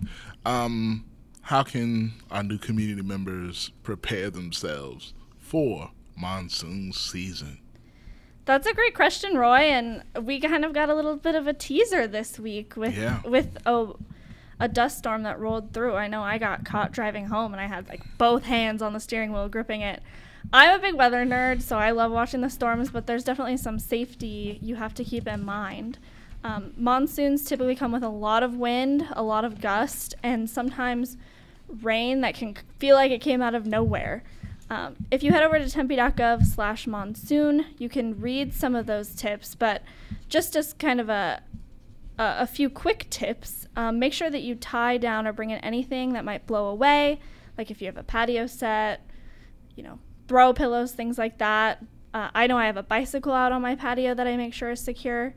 Um, 0.45 1.05
how 1.41 1.63
can 1.63 2.13
our 2.31 2.43
new 2.43 2.57
community 2.57 3.01
members 3.01 3.71
prepare 3.83 4.29
themselves 4.29 5.13
for 5.37 5.91
monsoon 6.15 6.93
season? 6.93 7.59
That's 8.45 8.67
a 8.67 8.73
great 8.73 8.93
question, 8.93 9.37
Roy. 9.37 9.59
And 9.59 10.03
we 10.21 10.39
kind 10.39 10.65
of 10.65 10.73
got 10.73 10.89
a 10.89 10.95
little 10.95 11.15
bit 11.15 11.35
of 11.35 11.47
a 11.47 11.53
teaser 11.53 12.07
this 12.07 12.39
week 12.39 12.75
with 12.75 12.97
Yeah. 12.97 13.21
with 13.23 13.57
a 13.65 13.93
a 14.59 14.67
dust 14.67 14.99
storm 14.99 15.23
that 15.23 15.39
rolled 15.39 15.73
through. 15.73 15.95
I 15.95 16.07
know 16.07 16.21
I 16.23 16.37
got 16.37 16.63
caught 16.63 16.91
driving 16.91 17.25
home 17.25 17.53
and 17.53 17.59
I 17.61 17.67
had 17.67 17.89
like 17.89 18.01
both 18.17 18.43
hands 18.43 18.81
on 18.81 18.93
the 18.93 18.99
steering 18.99 19.33
wheel 19.33 19.49
gripping 19.49 19.81
it. 19.81 20.01
I'm 20.51 20.75
a 20.75 20.79
big 20.79 20.95
weather 20.95 21.25
nerd, 21.25 21.61
so 21.61 21.77
I 21.77 21.91
love 21.91 22.11
watching 22.11 22.41
the 22.41 22.49
storms, 22.49 22.91
but 22.91 23.07
there's 23.07 23.23
definitely 23.23 23.57
some 23.57 23.79
safety 23.79 24.59
you 24.61 24.75
have 24.75 24.93
to 24.95 25.03
keep 25.03 25.27
in 25.27 25.43
mind. 25.43 25.97
Um, 26.43 26.73
monsoons 26.75 27.45
typically 27.45 27.75
come 27.75 27.91
with 27.91 28.03
a 28.03 28.09
lot 28.09 28.43
of 28.43 28.57
wind, 28.57 29.07
a 29.11 29.23
lot 29.23 29.45
of 29.45 29.61
gust, 29.61 30.13
and 30.21 30.49
sometimes 30.49 31.17
rain 31.81 32.21
that 32.21 32.35
can 32.35 32.55
feel 32.77 32.95
like 32.95 33.11
it 33.11 33.21
came 33.21 33.41
out 33.41 33.55
of 33.55 33.65
nowhere. 33.65 34.23
Um, 34.69 34.95
if 35.11 35.23
you 35.23 35.31
head 35.31 35.43
over 35.43 35.57
to 35.59 35.69
tempe.gov 35.69 36.45
slash 36.45 36.87
monsoon, 36.87 37.65
you 37.77 37.89
can 37.89 38.19
read 38.19 38.53
some 38.53 38.75
of 38.75 38.85
those 38.85 39.15
tips, 39.15 39.55
but 39.55 39.83
just 40.29 40.55
as 40.55 40.73
kind 40.73 40.99
of 40.99 41.09
a, 41.09 41.41
a, 42.17 42.35
a 42.39 42.47
few 42.47 42.69
quick 42.69 43.07
tips, 43.09 43.67
um, 43.75 43.99
make 43.99 44.13
sure 44.13 44.29
that 44.29 44.41
you 44.41 44.55
tie 44.55 44.97
down 44.97 45.27
or 45.27 45.33
bring 45.33 45.51
in 45.51 45.59
anything 45.59 46.13
that 46.13 46.25
might 46.25 46.45
blow 46.45 46.67
away, 46.67 47.19
like 47.57 47.71
if 47.71 47.81
you 47.81 47.87
have 47.87 47.97
a 47.97 48.03
patio 48.03 48.47
set, 48.47 49.07
you 49.75 49.83
know, 49.83 49.99
throw 50.27 50.53
pillows, 50.53 50.91
things 50.91 51.17
like 51.17 51.37
that. 51.37 51.83
Uh, 52.13 52.29
I 52.33 52.47
know 52.47 52.57
I 52.57 52.65
have 52.65 52.77
a 52.77 52.83
bicycle 52.83 53.33
out 53.33 53.51
on 53.51 53.61
my 53.61 53.75
patio 53.75 54.13
that 54.13 54.27
I 54.27 54.37
make 54.37 54.53
sure 54.53 54.71
is 54.71 54.79
secure. 54.79 55.33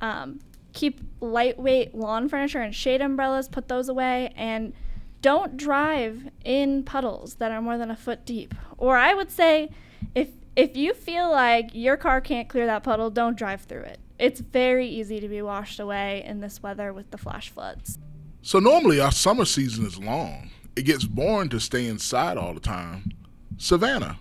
Um, 0.00 0.40
keep 0.72 1.00
lightweight 1.20 1.94
lawn 1.94 2.28
furniture 2.28 2.60
and 2.60 2.74
shade 2.74 3.00
umbrellas, 3.00 3.48
put 3.48 3.68
those 3.68 3.88
away, 3.88 4.32
and 4.36 4.72
don't 5.20 5.56
drive 5.56 6.28
in 6.44 6.82
puddles 6.82 7.36
that 7.36 7.52
are 7.52 7.62
more 7.62 7.78
than 7.78 7.90
a 7.90 7.96
foot 7.96 8.24
deep. 8.24 8.54
Or 8.78 8.96
I 8.96 9.14
would 9.14 9.30
say, 9.30 9.70
if 10.14 10.28
if 10.54 10.76
you 10.76 10.92
feel 10.92 11.30
like 11.30 11.70
your 11.72 11.96
car 11.96 12.20
can't 12.20 12.48
clear 12.48 12.66
that 12.66 12.82
puddle, 12.82 13.10
don't 13.10 13.36
drive 13.36 13.62
through 13.62 13.82
it. 13.82 13.98
It's 14.18 14.40
very 14.40 14.86
easy 14.86 15.18
to 15.20 15.28
be 15.28 15.40
washed 15.42 15.80
away 15.80 16.22
in 16.26 16.40
this 16.40 16.62
weather 16.62 16.92
with 16.92 17.10
the 17.10 17.18
flash 17.18 17.50
floods. 17.50 17.98
So, 18.42 18.58
normally 18.58 19.00
our 19.00 19.12
summer 19.12 19.44
season 19.44 19.86
is 19.86 19.98
long. 19.98 20.50
It 20.76 20.82
gets 20.82 21.04
boring 21.04 21.48
to 21.50 21.60
stay 21.60 21.86
inside 21.86 22.36
all 22.36 22.54
the 22.54 22.60
time. 22.60 23.12
Savannah, 23.58 24.18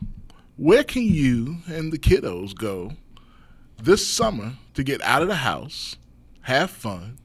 where 0.57 0.83
can 0.83 1.03
you 1.03 1.57
and 1.67 1.91
the 1.91 1.97
kiddos 1.97 2.55
go 2.55 2.91
this 3.81 4.05
summer 4.07 4.53
to 4.73 4.83
get 4.83 5.01
out 5.01 5.21
of 5.21 5.27
the 5.27 5.35
house, 5.35 5.97
have 6.41 6.69
fun, 6.69 7.17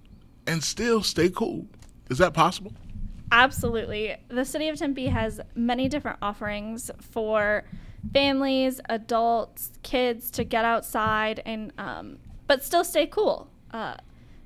and 0.46 0.62
still 0.62 1.02
stay 1.02 1.28
cool? 1.28 1.66
Is 2.08 2.18
that 2.18 2.32
possible? 2.32 2.72
Absolutely. 3.32 4.16
The 4.28 4.44
city 4.44 4.68
of 4.68 4.78
Tempe 4.78 5.06
has 5.06 5.40
many 5.54 5.88
different 5.88 6.18
offerings 6.22 6.90
for 7.00 7.64
families, 8.12 8.80
adults, 8.88 9.72
kids 9.82 10.30
to 10.30 10.44
get 10.44 10.64
outside 10.64 11.42
and 11.44 11.72
um, 11.76 12.18
but 12.46 12.62
still 12.62 12.84
stay 12.84 13.06
cool. 13.06 13.50
Uh, 13.72 13.96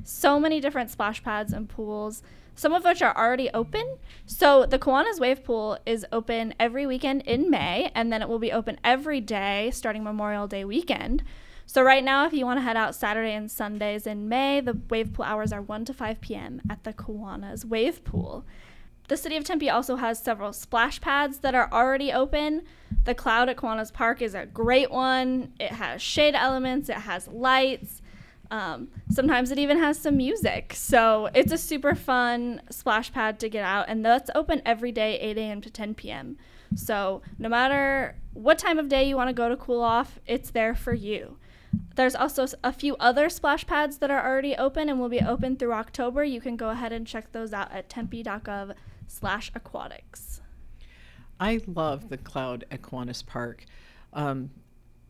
so 0.02 0.40
many 0.40 0.60
different 0.60 0.90
splash 0.90 1.22
pads 1.22 1.52
and 1.52 1.68
pools, 1.68 2.22
some 2.54 2.72
of 2.72 2.84
which 2.84 3.02
are 3.02 3.16
already 3.16 3.50
open. 3.54 3.98
So 4.26 4.66
the 4.66 4.78
Kiwanis 4.78 5.20
Wave 5.20 5.44
Pool 5.44 5.78
is 5.84 6.06
open 6.12 6.54
every 6.58 6.86
weekend 6.86 7.22
in 7.22 7.50
May, 7.50 7.90
and 7.94 8.12
then 8.12 8.22
it 8.22 8.28
will 8.28 8.38
be 8.38 8.52
open 8.52 8.78
every 8.84 9.20
day 9.20 9.70
starting 9.72 10.04
Memorial 10.04 10.46
Day 10.46 10.64
weekend. 10.64 11.22
So 11.66 11.82
right 11.82 12.02
now, 12.02 12.26
if 12.26 12.32
you 12.32 12.44
want 12.46 12.58
to 12.58 12.62
head 12.62 12.76
out 12.76 12.96
Saturday 12.96 13.32
and 13.32 13.48
Sundays 13.48 14.06
in 14.06 14.28
May, 14.28 14.60
the 14.60 14.76
wave 14.88 15.12
pool 15.12 15.24
hours 15.24 15.52
are 15.52 15.62
1 15.62 15.84
to 15.84 15.94
5 15.94 16.20
p.m. 16.20 16.60
at 16.68 16.82
the 16.82 16.92
Kiwanis 16.92 17.64
Wave 17.64 18.02
Pool. 18.04 18.44
The 19.06 19.16
city 19.16 19.36
of 19.36 19.44
Tempe 19.44 19.70
also 19.70 19.96
has 19.96 20.20
several 20.20 20.52
splash 20.52 21.00
pads 21.00 21.38
that 21.38 21.54
are 21.54 21.68
already 21.72 22.12
open. 22.12 22.62
The 23.04 23.14
Cloud 23.14 23.48
at 23.48 23.56
Kiwanis 23.56 23.92
Park 23.92 24.20
is 24.22 24.34
a 24.34 24.46
great 24.46 24.90
one. 24.90 25.52
It 25.58 25.72
has 25.72 26.00
shade 26.02 26.34
elements, 26.34 26.88
it 26.88 26.94
has 26.94 27.26
lights. 27.26 27.99
Um, 28.50 28.88
sometimes 29.10 29.50
it 29.50 29.58
even 29.58 29.78
has 29.78 29.98
some 29.98 30.16
music. 30.16 30.72
So 30.74 31.28
it's 31.34 31.52
a 31.52 31.58
super 31.58 31.94
fun 31.94 32.62
splash 32.70 33.12
pad 33.12 33.38
to 33.40 33.48
get 33.48 33.64
out, 33.64 33.86
and 33.88 34.04
that's 34.04 34.30
open 34.34 34.60
every 34.66 34.92
day, 34.92 35.18
8 35.20 35.38
a.m. 35.38 35.60
to 35.60 35.70
10 35.70 35.94
p.m. 35.94 36.36
So 36.74 37.22
no 37.38 37.48
matter 37.48 38.16
what 38.32 38.58
time 38.58 38.78
of 38.78 38.88
day 38.88 39.08
you 39.08 39.16
want 39.16 39.28
to 39.28 39.34
go 39.34 39.48
to 39.48 39.56
cool 39.56 39.80
off, 39.80 40.18
it's 40.26 40.50
there 40.50 40.74
for 40.74 40.94
you. 40.94 41.38
There's 41.94 42.14
also 42.14 42.46
a 42.64 42.72
few 42.72 42.96
other 42.96 43.28
splash 43.28 43.66
pads 43.66 43.98
that 43.98 44.10
are 44.10 44.24
already 44.24 44.56
open 44.56 44.88
and 44.88 44.98
will 44.98 45.08
be 45.08 45.20
open 45.20 45.56
through 45.56 45.72
October. 45.72 46.24
You 46.24 46.40
can 46.40 46.56
go 46.56 46.70
ahead 46.70 46.92
and 46.92 47.06
check 47.06 47.32
those 47.32 47.52
out 47.52 47.70
at 47.72 47.88
tempe.gov 47.88 48.74
slash 49.06 49.52
aquatics. 49.54 50.40
I 51.38 51.60
love 51.66 52.08
the 52.08 52.16
Cloud 52.16 52.64
Kiwanis 52.70 53.24
Park. 53.24 53.64
Um, 54.12 54.50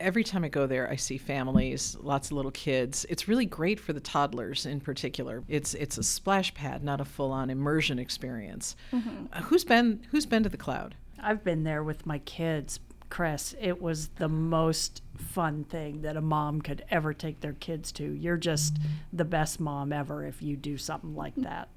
every 0.01 0.23
time 0.23 0.43
I 0.43 0.49
go 0.49 0.67
there, 0.67 0.89
I 0.89 0.95
see 0.95 1.17
families, 1.17 1.95
lots 2.01 2.27
of 2.27 2.33
little 2.33 2.51
kids. 2.51 3.05
It's 3.09 3.27
really 3.27 3.45
great 3.45 3.79
for 3.79 3.93
the 3.93 3.99
toddlers 3.99 4.65
in 4.65 4.81
particular. 4.81 5.43
It's 5.47 5.73
it's 5.75 5.97
a 5.97 6.03
splash 6.03 6.53
pad, 6.53 6.83
not 6.83 6.99
a 6.99 7.05
full-on 7.05 7.49
immersion 7.49 7.99
experience. 7.99 8.75
Mm-hmm. 8.91 9.25
Uh, 9.31 9.41
who's 9.43 9.63
been 9.63 10.01
Who's 10.11 10.25
been 10.25 10.43
to 10.43 10.49
the 10.49 10.57
Cloud? 10.57 10.95
I've 11.19 11.43
been 11.43 11.63
there 11.63 11.83
with 11.83 12.05
my 12.05 12.17
kids, 12.19 12.79
Kris. 13.09 13.55
It 13.61 13.81
was 13.81 14.07
the 14.09 14.27
most 14.27 15.03
fun 15.17 15.63
thing 15.65 16.01
that 16.01 16.17
a 16.17 16.21
mom 16.21 16.61
could 16.61 16.83
ever 16.89 17.13
take 17.13 17.39
their 17.39 17.53
kids 17.53 17.91
to. 17.93 18.03
You're 18.03 18.37
just 18.37 18.77
the 19.13 19.25
best 19.25 19.59
mom 19.59 19.93
ever 19.93 20.25
if 20.25 20.41
you 20.41 20.57
do 20.57 20.77
something 20.77 21.15
like 21.15 21.35
that. 21.35 21.69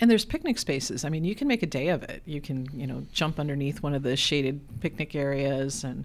And 0.00 0.10
there's 0.10 0.24
picnic 0.24 0.58
spaces. 0.58 1.04
I 1.04 1.08
mean, 1.08 1.24
you 1.24 1.34
can 1.34 1.48
make 1.48 1.62
a 1.62 1.66
day 1.66 1.88
of 1.88 2.02
it. 2.02 2.22
You 2.26 2.40
can, 2.40 2.68
you 2.72 2.86
know, 2.86 3.04
jump 3.12 3.38
underneath 3.38 3.82
one 3.82 3.94
of 3.94 4.02
the 4.02 4.16
shaded 4.16 4.80
picnic 4.80 5.14
areas 5.14 5.84
and, 5.84 6.04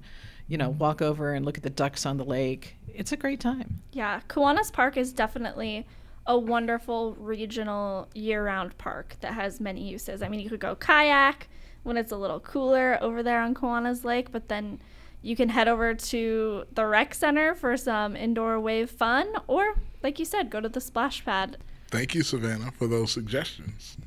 you 0.52 0.58
know, 0.58 0.70
walk 0.70 1.02
over 1.02 1.34
and 1.34 1.46
look 1.46 1.56
at 1.56 1.64
the 1.64 1.70
ducks 1.70 2.06
on 2.06 2.18
the 2.18 2.26
lake. 2.26 2.76
It's 2.94 3.14
a 3.14 3.18
great 3.18 3.40
time. 3.40 3.82
Yeah, 3.94 4.20
Kiwanis 4.28 4.74
Park 4.74 4.98
is 4.98 5.14
definitely 5.14 5.88
a 6.28 6.38
wonderful 6.38 7.16
regional 7.16 8.10
year-round 8.14 8.78
park 8.78 9.16
that 9.22 9.34
has 9.34 9.62
many 9.62 9.90
uses. 9.90 10.22
I 10.22 10.28
mean, 10.28 10.42
you 10.42 10.50
could 10.50 10.60
go 10.60 10.76
kayak 10.76 11.48
when 11.84 11.96
it's 11.96 12.12
a 12.12 12.18
little 12.18 12.42
cooler 12.42 12.98
over 13.02 13.24
there 13.24 13.42
on 13.42 13.56
Kiwanis 13.56 14.04
Lake, 14.04 14.34
but 14.34 14.50
then 14.50 14.82
you 15.22 15.38
can 15.38 15.48
head 15.48 15.70
over 15.70 15.94
to 15.94 16.66
the 16.74 16.86
rec 16.86 17.14
center 17.14 17.56
for 17.56 17.78
some 17.78 18.18
indoor 18.18 18.60
wave 18.60 18.92
fun, 18.92 19.34
or 19.48 19.76
like 20.04 20.20
you 20.20 20.26
said, 20.26 20.50
go 20.50 20.60
to 20.60 20.68
the 20.68 20.82
splash 20.82 21.24
pad 21.24 21.56
Thank 21.92 22.14
you, 22.14 22.24
Savannah, 22.24 22.72
for 22.72 22.88
those 22.88 23.12
suggestions. 23.12 23.98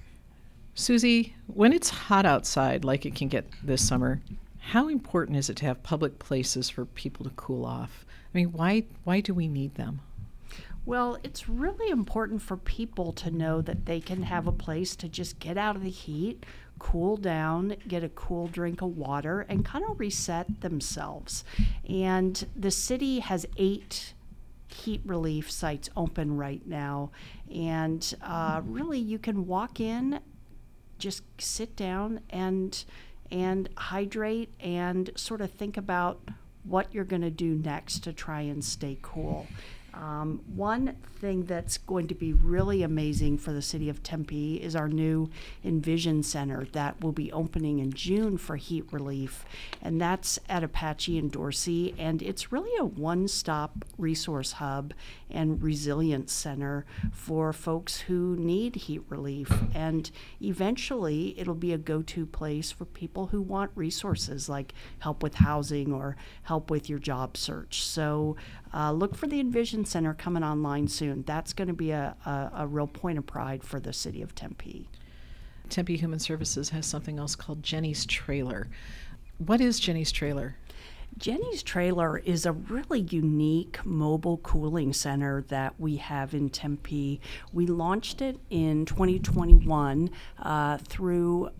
Susie, 0.74 1.34
when 1.46 1.72
it's 1.72 1.90
hot 1.90 2.24
outside, 2.24 2.82
like 2.82 3.04
it 3.04 3.14
can 3.14 3.28
get 3.28 3.46
this 3.62 3.86
summer, 3.86 4.22
how 4.68 4.88
important 4.88 5.36
is 5.36 5.50
it 5.50 5.56
to 5.58 5.66
have 5.66 5.82
public 5.82 6.18
places 6.18 6.70
for 6.70 6.86
people 6.86 7.24
to 7.24 7.30
cool 7.36 7.64
off? 7.66 8.06
I 8.34 8.38
mean, 8.38 8.52
why 8.52 8.84
why 9.04 9.20
do 9.20 9.34
we 9.34 9.46
need 9.46 9.74
them? 9.74 10.00
Well, 10.86 11.18
it's 11.22 11.48
really 11.48 11.90
important 11.90 12.42
for 12.42 12.56
people 12.56 13.12
to 13.12 13.30
know 13.30 13.60
that 13.60 13.86
they 13.86 14.00
can 14.00 14.22
have 14.22 14.46
a 14.46 14.52
place 14.52 14.96
to 14.96 15.08
just 15.08 15.38
get 15.38 15.56
out 15.56 15.76
of 15.76 15.82
the 15.82 15.90
heat, 15.90 16.44
cool 16.78 17.16
down, 17.16 17.76
get 17.88 18.04
a 18.04 18.08
cool 18.10 18.48
drink 18.48 18.82
of 18.82 18.96
water, 18.96 19.46
and 19.48 19.64
kind 19.64 19.84
of 19.88 19.98
reset 19.98 20.60
themselves. 20.60 21.44
And 21.88 22.46
the 22.56 22.70
city 22.70 23.20
has 23.20 23.46
eight 23.56 24.14
heat 24.68 25.00
relief 25.04 25.50
sites 25.50 25.88
open 25.96 26.36
right 26.36 26.66
now. 26.66 27.10
And 27.54 28.14
uh, 28.22 28.60
really, 28.64 28.98
you 28.98 29.18
can 29.18 29.46
walk 29.46 29.80
in, 29.80 30.20
just 30.98 31.22
sit 31.38 31.76
down 31.76 32.20
and 32.30 32.84
and 33.30 33.68
hydrate 33.76 34.52
and 34.60 35.10
sort 35.16 35.40
of 35.40 35.50
think 35.50 35.76
about 35.76 36.20
what 36.64 36.92
you're 36.94 37.04
going 37.04 37.22
to 37.22 37.30
do 37.30 37.54
next 37.54 38.04
to 38.04 38.12
try 38.12 38.40
and 38.42 38.64
stay 38.64 38.98
cool. 39.02 39.46
Um, 39.96 40.40
one 40.54 40.96
thing 41.20 41.44
that's 41.44 41.78
going 41.78 42.08
to 42.08 42.14
be 42.14 42.32
really 42.32 42.82
amazing 42.82 43.38
for 43.38 43.52
the 43.52 43.62
city 43.62 43.88
of 43.88 44.02
Tempe 44.02 44.56
is 44.56 44.74
our 44.74 44.88
new 44.88 45.30
Envision 45.64 46.22
Center 46.22 46.66
that 46.72 47.00
will 47.00 47.12
be 47.12 47.32
opening 47.32 47.78
in 47.78 47.92
June 47.92 48.36
for 48.36 48.56
heat 48.56 48.84
relief. 48.90 49.44
And 49.80 50.00
that's 50.00 50.38
at 50.48 50.64
Apache 50.64 51.18
and 51.18 51.30
Dorsey. 51.30 51.94
And 51.98 52.22
it's 52.22 52.50
really 52.52 52.76
a 52.78 52.84
one 52.84 53.28
stop 53.28 53.84
resource 53.96 54.52
hub 54.52 54.92
and 55.30 55.62
resilience 55.62 56.32
center 56.32 56.84
for 57.12 57.52
folks 57.52 58.00
who 58.00 58.36
need 58.36 58.74
heat 58.76 59.02
relief. 59.08 59.50
And 59.74 60.10
eventually, 60.42 61.38
it'll 61.38 61.54
be 61.54 61.72
a 61.72 61.78
go 61.78 62.02
to 62.02 62.26
place 62.26 62.70
for 62.70 62.84
people 62.84 63.26
who 63.26 63.40
want 63.40 63.70
resources 63.74 64.48
like 64.48 64.74
help 64.98 65.22
with 65.22 65.34
housing 65.34 65.92
or 65.92 66.16
help 66.42 66.70
with 66.70 66.88
your 66.88 66.98
job 66.98 67.36
search. 67.36 67.82
So 67.84 68.36
uh, 68.72 68.92
look 68.92 69.14
for 69.14 69.26
the 69.26 69.40
Envision 69.40 69.83
Center 69.86 70.14
coming 70.14 70.42
online 70.42 70.88
soon. 70.88 71.22
That's 71.22 71.52
going 71.52 71.68
to 71.68 71.74
be 71.74 71.90
a, 71.90 72.16
a, 72.24 72.50
a 72.58 72.66
real 72.66 72.86
point 72.86 73.18
of 73.18 73.26
pride 73.26 73.62
for 73.62 73.80
the 73.80 73.92
city 73.92 74.22
of 74.22 74.34
Tempe. 74.34 74.88
Tempe 75.68 75.96
Human 75.96 76.18
Services 76.18 76.70
has 76.70 76.86
something 76.86 77.18
else 77.18 77.34
called 77.34 77.62
Jenny's 77.62 78.06
Trailer. 78.06 78.68
What 79.38 79.60
is 79.60 79.80
Jenny's 79.80 80.12
Trailer? 80.12 80.56
Jenny's 81.16 81.62
Trailer 81.62 82.18
is 82.18 82.44
a 82.44 82.52
really 82.52 83.00
unique 83.00 83.84
mobile 83.84 84.38
cooling 84.38 84.92
center 84.92 85.42
that 85.48 85.78
we 85.78 85.96
have 85.96 86.34
in 86.34 86.50
Tempe. 86.50 87.20
We 87.52 87.66
launched 87.66 88.20
it 88.20 88.38
in 88.50 88.84
2021 88.84 90.10
uh, 90.40 90.78
through 90.78 91.50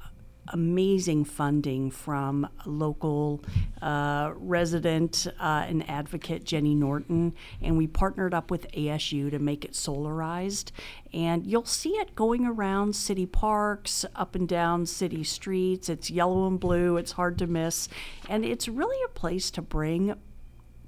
amazing 0.48 1.24
funding 1.24 1.90
from 1.90 2.48
local 2.66 3.42
uh, 3.82 4.32
resident 4.36 5.26
uh, 5.40 5.64
and 5.68 5.88
advocate 5.88 6.44
Jenny 6.44 6.74
Norton, 6.74 7.34
and 7.62 7.76
we 7.76 7.86
partnered 7.86 8.34
up 8.34 8.50
with 8.50 8.70
ASU 8.72 9.30
to 9.30 9.38
make 9.38 9.64
it 9.64 9.72
solarized. 9.72 10.70
And 11.12 11.46
you'll 11.46 11.64
see 11.64 11.92
it 11.92 12.14
going 12.14 12.46
around 12.46 12.96
city 12.96 13.26
parks, 13.26 14.04
up 14.16 14.34
and 14.34 14.48
down 14.48 14.86
city 14.86 15.24
streets. 15.24 15.88
It's 15.88 16.10
yellow 16.10 16.46
and 16.46 16.58
blue, 16.58 16.96
it's 16.96 17.12
hard 17.12 17.38
to 17.38 17.46
miss. 17.46 17.88
And 18.28 18.44
it's 18.44 18.68
really 18.68 19.02
a 19.04 19.08
place 19.08 19.50
to 19.52 19.62
bring 19.62 20.14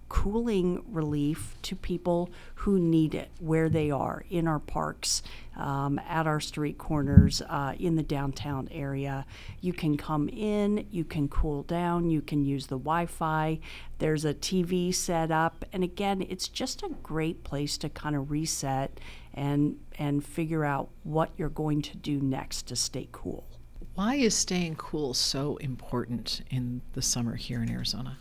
cooling 0.09 0.85
relief 0.91 1.57
to 1.63 1.75
people 1.75 2.31
who 2.57 2.79
need 2.79 3.15
it 3.15 3.31
where 3.41 3.69
they 3.69 3.91
are 3.91 4.25
in 4.31 4.47
our 4.47 4.59
parks, 4.59 5.23
um, 5.57 5.99
at 6.09 6.27
our 6.27 6.41
street 6.41 6.79
corners, 6.79 7.43
uh, 7.49 7.75
in 7.79 7.97
the 7.97 8.03
downtown 8.03 8.69
area. 8.71 9.27
You 9.61 9.73
can 9.73 9.97
come 9.97 10.29
in, 10.29 10.87
you 10.91 11.05
can 11.05 11.29
cool 11.29 11.63
down, 11.63 12.11
you 12.11 12.23
can 12.23 12.45
use 12.45 12.67
the 12.67 12.79
Wi 12.79 13.07
Fi. 13.07 13.59
There's 13.99 14.25
a 14.25 14.35
TV 14.35 14.95
set 14.95 15.31
up. 15.31 15.65
And 15.73 15.83
again, 15.83 16.25
it's 16.29 16.49
just 16.49 16.83
a 16.83 16.91
great 17.03 17.45
place 17.45 17.79
to 17.79 17.89
kind 17.89 18.17
of 18.17 18.31
reset 18.31 19.01
and, 19.35 19.79
and 19.99 20.25
figure 20.25 20.65
out 20.65 20.89
what 21.03 21.31
you're 21.37 21.49
going 21.49 21.83
to 21.83 21.97
do 21.97 22.21
next 22.21 22.67
to 22.69 22.77
stay 22.77 23.09
cool. 23.13 23.47
Why 23.95 24.17
is 24.17 24.35
staying 24.35 24.77
cool 24.77 25.15
so 25.15 25.57
important 25.57 26.43
in 26.51 26.83
the 26.93 27.01
summer 27.01 27.35
here 27.35 27.63
in 27.63 27.71
Arizona? 27.71 28.19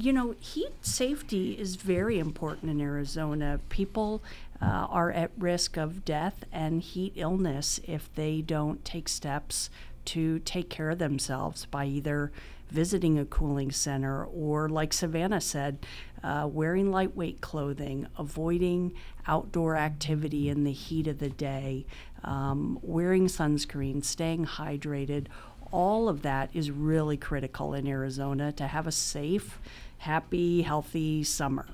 You 0.00 0.12
know, 0.12 0.34
heat 0.40 0.72
safety 0.80 1.52
is 1.52 1.76
very 1.76 2.18
important 2.18 2.70
in 2.70 2.80
Arizona. 2.80 3.60
People 3.68 4.22
uh, 4.60 4.64
are 4.64 5.10
at 5.10 5.30
risk 5.36 5.76
of 5.76 6.04
death 6.04 6.44
and 6.50 6.80
heat 6.80 7.12
illness 7.16 7.80
if 7.86 8.12
they 8.14 8.40
don't 8.40 8.84
take 8.84 9.08
steps 9.08 9.68
to 10.06 10.38
take 10.40 10.70
care 10.70 10.90
of 10.90 10.98
themselves 10.98 11.66
by 11.66 11.84
either 11.84 12.32
visiting 12.70 13.18
a 13.18 13.26
cooling 13.26 13.70
center 13.70 14.24
or, 14.24 14.68
like 14.68 14.92
Savannah 14.92 15.40
said, 15.40 15.84
uh, 16.22 16.48
wearing 16.50 16.90
lightweight 16.90 17.40
clothing, 17.40 18.06
avoiding 18.16 18.92
outdoor 19.26 19.76
activity 19.76 20.48
in 20.48 20.64
the 20.64 20.72
heat 20.72 21.06
of 21.08 21.18
the 21.18 21.28
day, 21.28 21.84
um, 22.24 22.78
wearing 22.80 23.26
sunscreen, 23.26 24.04
staying 24.04 24.46
hydrated, 24.46 25.26
all 25.72 26.08
of 26.08 26.22
that 26.22 26.50
is 26.52 26.70
really 26.70 27.16
critical 27.16 27.74
in 27.74 27.86
Arizona 27.86 28.52
to 28.52 28.66
have 28.66 28.86
a 28.86 28.92
safe, 28.92 29.58
happy, 30.00 30.62
healthy 30.62 31.22
summer. 31.22 31.66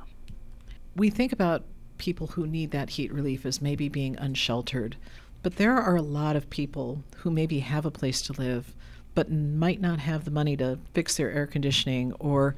We 0.97 1.11
think 1.11 1.33
about 1.33 1.63
people 1.97 2.27
who 2.27 2.45
need 2.45 2.73
that 2.73 2.91
heat 2.91 3.13
relief 3.13 3.47
as 3.47 3.63
maybe 3.63 3.89
being 3.89 4.17
unsheltered, 4.17 4.97
but 5.45 5.57
there 5.57 5.77
are 5.77 5.95
a 5.95 6.03
lot 6.03 6.35
of 6.35 6.51
people 6.51 7.05
who 7.19 7.31
maybe 7.31 7.61
have 7.61 7.87
a 7.87 7.91
place 7.91 8.21
to 8.23 8.33
live 8.33 8.75
but 9.15 9.31
might 9.31 9.81
not 9.81 10.01
have 10.01 10.25
the 10.25 10.33
money 10.33 10.57
to 10.57 10.77
fix 10.93 11.17
their 11.17 11.31
air 11.31 11.47
conditioning 11.47 12.13
or 12.15 12.57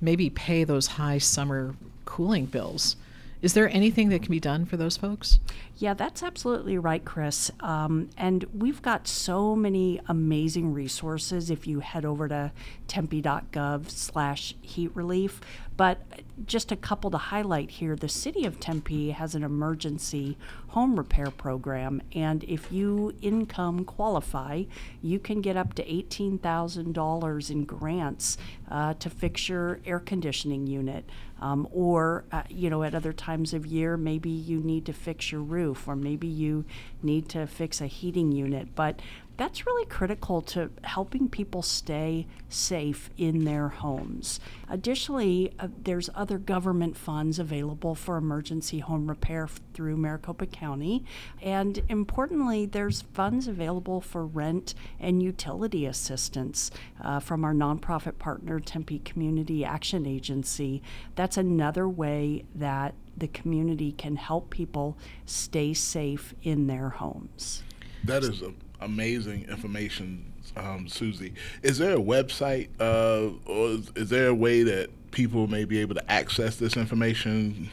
maybe 0.00 0.28
pay 0.30 0.64
those 0.64 0.88
high 0.88 1.18
summer 1.18 1.76
cooling 2.04 2.46
bills. 2.46 2.96
Is 3.44 3.52
there 3.52 3.68
anything 3.68 4.08
that 4.08 4.22
can 4.22 4.30
be 4.30 4.40
done 4.40 4.64
for 4.64 4.78
those 4.78 4.96
folks? 4.96 5.38
Yeah, 5.76 5.92
that's 5.92 6.22
absolutely 6.22 6.78
right, 6.78 7.04
Kris. 7.04 7.50
Um, 7.60 8.08
and 8.16 8.42
we've 8.54 8.80
got 8.80 9.06
so 9.06 9.54
many 9.54 10.00
amazing 10.08 10.72
resources 10.72 11.50
if 11.50 11.66
you 11.66 11.80
head 11.80 12.06
over 12.06 12.26
to 12.26 12.52
tempe.gov 12.88 13.90
slash 13.90 14.54
heat 14.62 14.90
relief. 14.94 15.42
But 15.76 16.02
just 16.46 16.72
a 16.72 16.76
couple 16.76 17.10
to 17.10 17.18
highlight 17.18 17.70
here 17.70 17.96
the 17.96 18.08
city 18.08 18.44
of 18.44 18.60
Tempe 18.60 19.10
has 19.10 19.34
an 19.34 19.42
emergency 19.42 20.36
home 20.68 20.96
repair 20.96 21.30
program. 21.30 22.02
And 22.12 22.44
if 22.44 22.70
you 22.72 23.14
income 23.22 23.84
qualify, 23.84 24.64
you 25.02 25.18
can 25.18 25.40
get 25.40 25.56
up 25.56 25.74
to 25.74 25.84
$18,000 25.84 27.50
in 27.50 27.64
grants 27.64 28.38
uh, 28.70 28.94
to 28.94 29.10
fix 29.10 29.48
your 29.48 29.80
air 29.84 30.00
conditioning 30.00 30.66
unit. 30.66 31.08
Um, 31.40 31.68
or, 31.72 32.24
uh, 32.32 32.42
you 32.48 32.70
know, 32.70 32.82
at 32.84 32.94
other 32.94 33.12
times 33.12 33.52
of 33.52 33.66
year, 33.66 33.96
maybe 33.96 34.30
you 34.30 34.60
need 34.60 34.86
to 34.86 34.92
fix 34.92 35.30
your 35.30 35.42
roof, 35.42 35.86
or 35.86 35.96
maybe 35.96 36.26
you 36.26 36.64
need 37.02 37.28
to 37.30 37.46
fix 37.46 37.80
a 37.80 37.86
heating 37.86 38.32
unit. 38.32 38.74
But 38.74 39.00
that's 39.36 39.66
really 39.66 39.86
critical 39.86 40.40
to 40.42 40.70
helping 40.82 41.28
people 41.28 41.62
stay 41.62 42.26
safe 42.48 43.10
in 43.16 43.44
their 43.44 43.68
homes. 43.68 44.38
Additionally, 44.68 45.52
uh, 45.58 45.68
there's 45.82 46.08
other 46.14 46.38
government 46.38 46.96
funds 46.96 47.38
available 47.38 47.94
for 47.94 48.16
emergency 48.16 48.78
home 48.78 49.08
repair 49.08 49.48
through 49.72 49.96
Maricopa 49.96 50.46
County. 50.46 51.04
And 51.42 51.82
importantly, 51.88 52.66
there's 52.66 53.02
funds 53.12 53.48
available 53.48 54.00
for 54.00 54.24
rent 54.24 54.74
and 55.00 55.22
utility 55.22 55.86
assistance 55.86 56.70
uh, 57.02 57.18
from 57.18 57.44
our 57.44 57.54
nonprofit 57.54 58.18
partner, 58.18 58.60
Tempe 58.60 59.00
Community 59.00 59.64
Action 59.64 60.06
Agency. 60.06 60.82
That's 61.16 61.36
another 61.36 61.88
way 61.88 62.44
that 62.54 62.94
the 63.16 63.28
community 63.28 63.92
can 63.92 64.16
help 64.16 64.50
people 64.50 64.96
stay 65.26 65.74
safe 65.74 66.34
in 66.42 66.66
their 66.66 66.88
homes. 66.90 67.62
That 68.04 68.22
is 68.22 68.42
a 68.42 68.52
amazing 68.80 69.46
information, 69.48 70.32
um, 70.56 70.88
Susie. 70.88 71.34
Is 71.62 71.78
there 71.78 71.94
a 71.94 72.00
website 72.00 72.68
uh, 72.80 73.30
or 73.46 73.68
is, 73.70 73.92
is 73.94 74.10
there 74.10 74.28
a 74.28 74.34
way 74.34 74.62
that 74.62 74.90
people 75.10 75.46
may 75.46 75.64
be 75.64 75.78
able 75.78 75.94
to 75.94 76.10
access 76.10 76.56
this 76.56 76.76
information? 76.76 77.70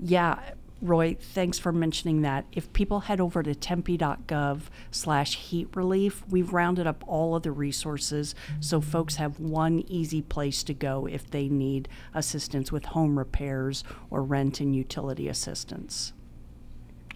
Yeah, 0.00 0.38
Roy, 0.82 1.16
thanks 1.18 1.60
for 1.60 1.70
mentioning 1.70 2.22
that. 2.22 2.44
If 2.50 2.72
people 2.72 3.00
head 3.00 3.20
over 3.20 3.40
to 3.44 3.54
tempe.gov 3.54 4.62
slash 4.90 5.36
heat 5.36 5.68
relief, 5.74 6.24
we've 6.28 6.52
rounded 6.52 6.88
up 6.88 7.04
all 7.06 7.36
of 7.36 7.44
the 7.44 7.52
resources 7.52 8.34
so 8.58 8.80
folks 8.80 9.14
have 9.16 9.38
one 9.38 9.84
easy 9.86 10.22
place 10.22 10.64
to 10.64 10.74
go 10.74 11.06
if 11.06 11.30
they 11.30 11.48
need 11.48 11.88
assistance 12.14 12.72
with 12.72 12.86
home 12.86 13.16
repairs 13.16 13.84
or 14.10 14.24
rent 14.24 14.58
and 14.58 14.74
utility 14.74 15.28
assistance. 15.28 16.12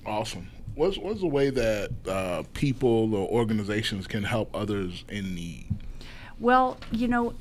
Awesome. 0.06 0.48
What's 0.76 0.98
what's 0.98 1.20
the 1.20 1.26
way 1.26 1.48
that 1.48 1.90
uh, 2.06 2.42
people 2.52 3.14
or 3.14 3.26
organizations 3.28 4.06
can 4.06 4.24
help 4.24 4.54
others 4.54 5.06
in 5.08 5.34
need? 5.34 5.74
Well, 6.38 6.76
you 6.92 7.08
know, 7.08 7.32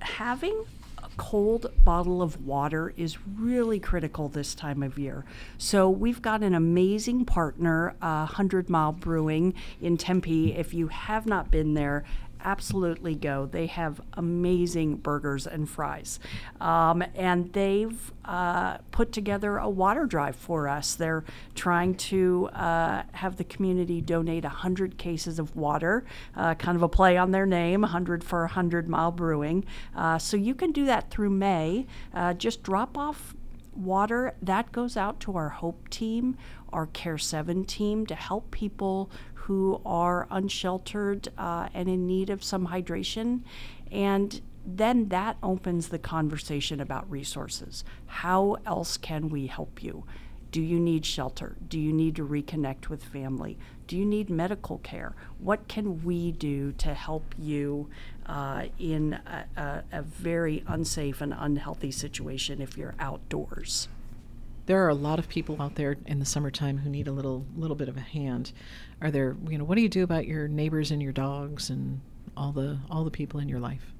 having 0.00 0.64
a 0.96 1.08
cold 1.18 1.70
bottle 1.84 2.22
of 2.22 2.46
water 2.46 2.94
is 2.96 3.18
really 3.26 3.78
critical 3.78 4.30
this 4.30 4.54
time 4.54 4.82
of 4.82 4.98
year. 4.98 5.26
So 5.58 5.90
we've 5.90 6.22
got 6.22 6.42
an 6.42 6.54
amazing 6.54 7.26
partner, 7.26 7.94
uh, 8.00 8.24
Hundred 8.24 8.70
Mile 8.70 8.92
Brewing 8.92 9.52
in 9.82 9.98
Tempe. 9.98 10.54
If 10.56 10.72
you 10.72 10.88
have 10.88 11.26
not 11.26 11.50
been 11.50 11.74
there, 11.74 12.04
absolutely 12.44 13.14
go. 13.14 13.46
They 13.46 13.66
have 13.66 14.00
amazing 14.14 14.96
burgers 14.96 15.46
and 15.46 15.68
fries. 15.68 16.18
Um, 16.60 17.02
and 17.14 17.52
they've 17.52 18.12
uh, 18.24 18.78
put 18.90 19.12
together 19.12 19.58
a 19.58 19.68
water 19.68 20.06
drive 20.06 20.36
for 20.36 20.68
us. 20.68 20.94
They're 20.94 21.24
trying 21.54 21.94
to 21.96 22.48
uh, 22.52 23.02
have 23.12 23.36
the 23.36 23.44
community 23.44 24.00
donate 24.00 24.44
100 24.44 24.98
cases 24.98 25.38
of 25.38 25.56
water, 25.56 26.04
uh, 26.36 26.54
kind 26.54 26.76
of 26.76 26.82
a 26.82 26.88
play 26.88 27.16
on 27.16 27.30
their 27.30 27.46
name, 27.46 27.82
100 27.82 28.22
for 28.24 28.40
100 28.40 28.88
Mile 28.88 29.12
Brewing. 29.12 29.64
Uh, 29.94 30.18
so 30.18 30.36
you 30.36 30.54
can 30.54 30.72
do 30.72 30.84
that 30.86 31.10
through 31.10 31.30
May. 31.30 31.86
Uh, 32.14 32.34
just 32.34 32.62
drop 32.62 32.96
off 32.96 33.34
water 33.74 34.34
that 34.42 34.72
goes 34.72 34.96
out 34.96 35.20
to 35.20 35.36
our 35.36 35.48
hope 35.48 35.88
team 35.90 36.36
our 36.72 36.86
care 36.86 37.18
7 37.18 37.64
team 37.64 38.06
to 38.06 38.14
help 38.14 38.50
people 38.50 39.10
who 39.44 39.80
are 39.84 40.26
unsheltered 40.30 41.28
uh, 41.38 41.68
and 41.74 41.88
in 41.88 42.06
need 42.06 42.30
of 42.30 42.42
some 42.42 42.68
hydration 42.68 43.40
and 43.90 44.40
then 44.66 45.08
that 45.08 45.36
opens 45.42 45.88
the 45.88 45.98
conversation 45.98 46.80
about 46.80 47.10
resources 47.10 47.84
how 48.06 48.56
else 48.66 48.96
can 48.96 49.28
we 49.28 49.46
help 49.46 49.82
you 49.82 50.04
do 50.50 50.60
you 50.60 50.80
need 50.80 51.06
shelter? 51.06 51.56
Do 51.68 51.78
you 51.78 51.92
need 51.92 52.16
to 52.16 52.26
reconnect 52.26 52.88
with 52.88 53.04
family? 53.04 53.56
Do 53.86 53.96
you 53.96 54.04
need 54.04 54.28
medical 54.30 54.78
care? 54.78 55.14
What 55.38 55.68
can 55.68 56.02
we 56.04 56.32
do 56.32 56.72
to 56.72 56.92
help 56.92 57.34
you 57.38 57.88
uh, 58.26 58.64
in 58.78 59.14
a, 59.14 59.44
a, 59.56 59.82
a 59.92 60.02
very 60.02 60.64
unsafe 60.66 61.20
and 61.20 61.34
unhealthy 61.36 61.92
situation 61.92 62.60
if 62.60 62.76
you're 62.76 62.94
outdoors? 62.98 63.88
There 64.70 64.84
are 64.84 64.88
a 64.88 64.94
lot 64.94 65.18
of 65.18 65.28
people 65.28 65.60
out 65.60 65.74
there 65.74 65.96
in 66.06 66.20
the 66.20 66.24
summertime 66.24 66.78
who 66.78 66.88
need 66.88 67.08
a 67.08 67.12
little 67.12 67.44
little 67.56 67.74
bit 67.74 67.88
of 67.88 67.96
a 67.96 68.00
hand. 68.00 68.52
Are 69.02 69.10
there, 69.10 69.36
you 69.48 69.58
know, 69.58 69.64
what 69.64 69.74
do 69.74 69.82
you 69.82 69.88
do 69.88 70.04
about 70.04 70.28
your 70.28 70.46
neighbors 70.46 70.92
and 70.92 71.02
your 71.02 71.10
dogs 71.10 71.70
and 71.70 72.00
all 72.36 72.52
the 72.52 72.78
all 72.88 73.02
the 73.02 73.10
people 73.10 73.40
in 73.40 73.48
your 73.48 73.58
life? 73.58 73.92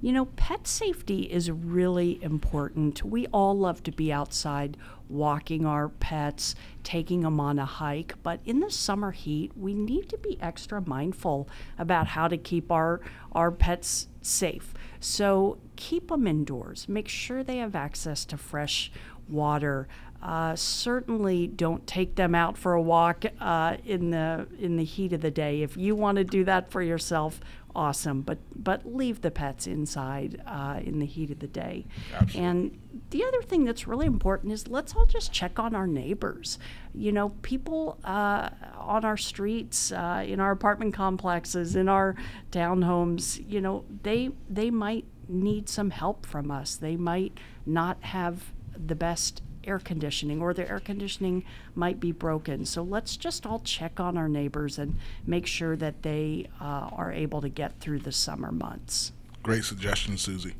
You 0.00 0.12
know, 0.12 0.26
pet 0.26 0.68
safety 0.68 1.22
is 1.22 1.50
really 1.50 2.22
important. 2.22 3.02
We 3.02 3.26
all 3.32 3.58
love 3.58 3.82
to 3.82 3.90
be 3.90 4.12
outside 4.12 4.76
walking 5.08 5.66
our 5.66 5.88
pets, 5.88 6.54
taking 6.84 7.22
them 7.22 7.40
on 7.40 7.58
a 7.58 7.64
hike, 7.64 8.14
but 8.22 8.38
in 8.44 8.60
the 8.60 8.70
summer 8.70 9.10
heat, 9.10 9.50
we 9.56 9.74
need 9.74 10.08
to 10.10 10.18
be 10.18 10.40
extra 10.40 10.80
mindful 10.86 11.48
about 11.78 12.06
how 12.06 12.28
to 12.28 12.36
keep 12.36 12.70
our 12.70 13.00
our 13.32 13.50
pets 13.50 14.06
safe. 14.20 14.72
So, 15.00 15.58
keep 15.74 16.10
them 16.10 16.28
indoors. 16.28 16.88
Make 16.88 17.08
sure 17.08 17.42
they 17.42 17.56
have 17.56 17.74
access 17.74 18.24
to 18.26 18.36
fresh 18.36 18.92
water, 19.28 19.88
uh, 20.22 20.54
certainly 20.54 21.48
don't 21.48 21.84
take 21.86 22.14
them 22.14 22.34
out 22.34 22.56
for 22.56 22.74
a 22.74 22.82
walk 22.82 23.24
uh, 23.40 23.76
in 23.84 24.10
the 24.10 24.46
in 24.58 24.76
the 24.76 24.84
heat 24.84 25.12
of 25.12 25.20
the 25.20 25.32
day. 25.32 25.62
If 25.62 25.76
you 25.76 25.96
want 25.96 26.16
to 26.16 26.24
do 26.24 26.44
that 26.44 26.70
for 26.70 26.80
yourself, 26.80 27.40
awesome. 27.74 28.22
But 28.22 28.38
but 28.54 28.86
leave 28.86 29.22
the 29.22 29.32
pets 29.32 29.66
inside 29.66 30.40
uh, 30.46 30.78
in 30.82 31.00
the 31.00 31.06
heat 31.06 31.32
of 31.32 31.40
the 31.40 31.48
day. 31.48 31.86
Absolutely. 32.12 32.40
And 32.40 32.78
the 33.10 33.24
other 33.24 33.42
thing 33.42 33.64
that's 33.64 33.88
really 33.88 34.06
important 34.06 34.52
is 34.52 34.68
let's 34.68 34.94
all 34.94 35.06
just 35.06 35.32
check 35.32 35.58
on 35.58 35.74
our 35.74 35.88
neighbors. 35.88 36.56
You 36.94 37.10
know, 37.10 37.30
people 37.42 37.98
uh, 38.04 38.50
on 38.78 39.04
our 39.04 39.16
streets, 39.16 39.90
uh, 39.90 40.24
in 40.24 40.38
our 40.38 40.52
apartment 40.52 40.94
complexes, 40.94 41.74
in 41.74 41.88
our 41.88 42.14
townhomes. 42.52 43.44
You 43.50 43.60
know, 43.60 43.84
they 44.04 44.30
they 44.48 44.70
might 44.70 45.06
need 45.28 45.68
some 45.68 45.90
help 45.90 46.26
from 46.26 46.52
us. 46.52 46.76
They 46.76 46.96
might 46.96 47.38
not 47.66 48.02
have 48.04 48.52
the 48.76 48.94
best 48.94 49.42
air 49.64 49.78
conditioning 49.78 50.40
or 50.40 50.54
their 50.54 50.68
air 50.68 50.80
conditioning 50.80 51.44
might 51.74 52.00
be 52.00 52.12
broken. 52.12 52.64
So 52.66 52.82
let's 52.82 53.16
just 53.16 53.46
all 53.46 53.60
check 53.60 54.00
on 54.00 54.16
our 54.16 54.28
neighbors 54.28 54.78
and 54.78 54.98
make 55.26 55.46
sure 55.46 55.76
that 55.76 56.02
they 56.02 56.48
uh, 56.60 56.88
are 56.92 57.12
able 57.12 57.40
to 57.40 57.48
get 57.48 57.78
through 57.80 58.00
the 58.00 58.12
summer 58.12 58.52
months. 58.52 59.12
Great 59.42 59.64
suggestion, 59.64 60.16
Susie. 60.16 60.54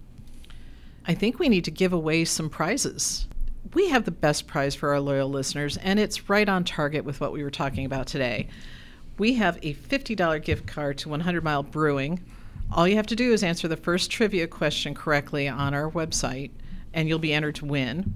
I 1.06 1.14
think 1.14 1.38
we 1.38 1.48
need 1.48 1.64
to 1.64 1.70
give 1.70 1.92
away 1.92 2.24
some 2.24 2.48
prizes. 2.48 3.26
We 3.74 3.88
have 3.90 4.04
the 4.04 4.10
best 4.10 4.46
prize 4.46 4.74
for 4.74 4.90
our 4.90 5.00
loyal 5.00 5.28
listeners, 5.28 5.76
and 5.78 5.98
it's 5.98 6.28
right 6.28 6.48
on 6.48 6.64
target 6.64 7.04
with 7.04 7.20
what 7.20 7.32
we 7.32 7.42
were 7.42 7.50
talking 7.50 7.84
about 7.84 8.06
today. 8.06 8.48
We 9.18 9.34
have 9.34 9.58
a 9.62 9.74
$50 9.74 10.44
gift 10.44 10.66
card 10.66 10.98
to 10.98 11.08
100 11.08 11.44
Mile 11.44 11.62
Brewing. 11.62 12.20
All 12.72 12.88
you 12.88 12.96
have 12.96 13.06
to 13.08 13.16
do 13.16 13.32
is 13.32 13.42
answer 13.42 13.68
the 13.68 13.76
first 13.76 14.10
trivia 14.10 14.46
question 14.46 14.94
correctly 14.94 15.48
on 15.48 15.74
our 15.74 15.90
website, 15.90 16.50
and 16.94 17.08
you'll 17.08 17.18
be 17.18 17.32
entered 17.32 17.56
to 17.56 17.66
win. 17.66 18.14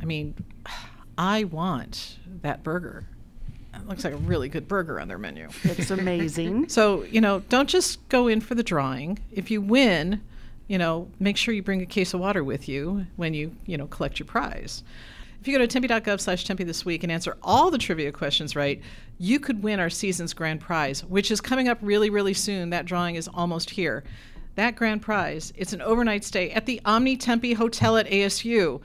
I 0.00 0.04
mean, 0.04 0.34
I 1.18 1.44
want 1.44 2.18
that 2.42 2.62
burger. 2.62 3.04
It 3.72 3.88
looks 3.88 4.04
like 4.04 4.14
a 4.14 4.18
really 4.18 4.48
good 4.48 4.68
burger 4.68 5.00
on 5.00 5.08
their 5.08 5.18
menu. 5.18 5.48
It's 5.62 5.90
amazing. 5.90 6.68
So, 6.68 7.04
you 7.04 7.20
know, 7.20 7.40
don't 7.48 7.68
just 7.68 8.08
go 8.08 8.28
in 8.28 8.40
for 8.40 8.54
the 8.54 8.62
drawing. 8.62 9.18
If 9.32 9.50
you 9.50 9.60
win, 9.60 10.20
you 10.68 10.78
know, 10.78 11.08
make 11.18 11.36
sure 11.36 11.54
you 11.54 11.62
bring 11.62 11.82
a 11.82 11.86
case 11.86 12.14
of 12.14 12.20
water 12.20 12.42
with 12.42 12.68
you 12.68 13.06
when 13.16 13.34
you, 13.34 13.54
you 13.66 13.76
know, 13.76 13.86
collect 13.86 14.18
your 14.18 14.26
prize. 14.26 14.82
If 15.40 15.48
you 15.48 15.54
go 15.54 15.58
to 15.58 15.66
tempe.gov 15.66 16.20
slash 16.20 16.44
tempe 16.44 16.64
this 16.64 16.86
week 16.86 17.02
and 17.02 17.12
answer 17.12 17.36
all 17.42 17.70
the 17.70 17.76
trivia 17.76 18.12
questions 18.12 18.56
right, 18.56 18.80
you 19.18 19.38
could 19.38 19.62
win 19.62 19.78
our 19.78 19.90
season's 19.90 20.32
grand 20.32 20.60
prize, 20.60 21.04
which 21.04 21.30
is 21.30 21.40
coming 21.40 21.68
up 21.68 21.78
really, 21.82 22.08
really 22.08 22.32
soon. 22.32 22.70
That 22.70 22.86
drawing 22.86 23.16
is 23.16 23.28
almost 23.28 23.70
here. 23.70 24.04
That 24.54 24.76
grand 24.76 25.02
prize, 25.02 25.52
it's 25.56 25.72
an 25.72 25.82
overnight 25.82 26.24
stay 26.24 26.50
at 26.52 26.64
the 26.64 26.80
Omni 26.84 27.18
Tempe 27.18 27.54
Hotel 27.54 27.96
at 27.98 28.06
ASU. 28.06 28.80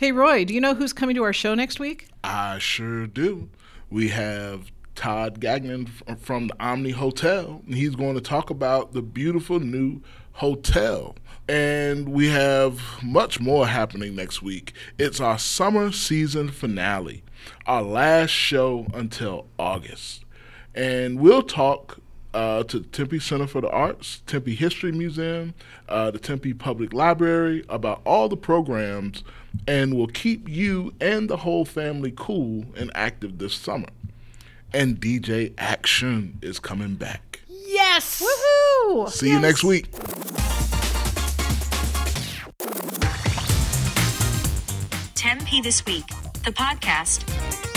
Hey, 0.00 0.12
Roy, 0.12 0.46
do 0.46 0.54
you 0.54 0.62
know 0.62 0.74
who's 0.74 0.94
coming 0.94 1.14
to 1.16 1.24
our 1.24 1.32
show 1.34 1.54
next 1.54 1.78
week? 1.78 2.08
I 2.24 2.58
sure 2.58 3.06
do. 3.06 3.50
We 3.90 4.08
have 4.08 4.72
Todd 4.94 5.40
Gagnon 5.40 5.90
uh, 6.06 6.14
from 6.14 6.46
the 6.46 6.56
Omni 6.58 6.92
Hotel. 6.92 7.60
He's 7.68 7.96
going 7.96 8.14
to 8.14 8.22
talk 8.22 8.48
about 8.48 8.94
the 8.94 9.02
beautiful 9.02 9.60
new 9.60 10.00
Hotel. 10.32 11.16
And 11.50 12.08
we 12.08 12.30
have 12.30 12.80
much 13.02 13.40
more 13.40 13.66
happening 13.66 14.16
next 14.16 14.40
week. 14.40 14.72
It's 14.98 15.20
our 15.20 15.38
summer 15.38 15.92
season 15.92 16.48
finale, 16.48 17.22
our 17.66 17.82
last 17.82 18.30
show 18.30 18.86
until 18.94 19.48
August. 19.58 20.24
And 20.74 21.20
we'll 21.20 21.42
talk 21.42 21.98
uh, 22.34 22.62
to 22.64 22.78
the 22.80 22.86
Tempe 22.88 23.18
Center 23.18 23.46
for 23.46 23.60
the 23.60 23.70
Arts, 23.70 24.22
Tempe 24.26 24.54
History 24.54 24.92
Museum, 24.92 25.54
uh, 25.88 26.10
the 26.10 26.18
Tempe 26.18 26.54
Public 26.54 26.92
Library 26.92 27.64
about 27.68 28.00
all 28.04 28.28
the 28.28 28.36
programs, 28.36 29.24
and 29.66 29.96
we'll 29.96 30.06
keep 30.06 30.48
you 30.48 30.92
and 31.00 31.28
the 31.28 31.38
whole 31.38 31.64
family 31.64 32.12
cool 32.16 32.64
and 32.76 32.90
active 32.94 33.38
this 33.38 33.54
summer. 33.54 33.88
And 34.72 35.00
DJ 35.00 35.52
Action 35.58 36.38
is 36.42 36.60
coming 36.60 36.94
back. 36.94 37.40
Yes! 37.48 38.22
Woohoo! 38.22 39.08
See 39.10 39.30
you 39.30 39.40
next 39.40 39.64
week. 39.64 39.90
Tempe 45.14 45.60
This 45.60 45.84
Week, 45.84 46.06
the 46.44 46.50
podcast 46.50 47.69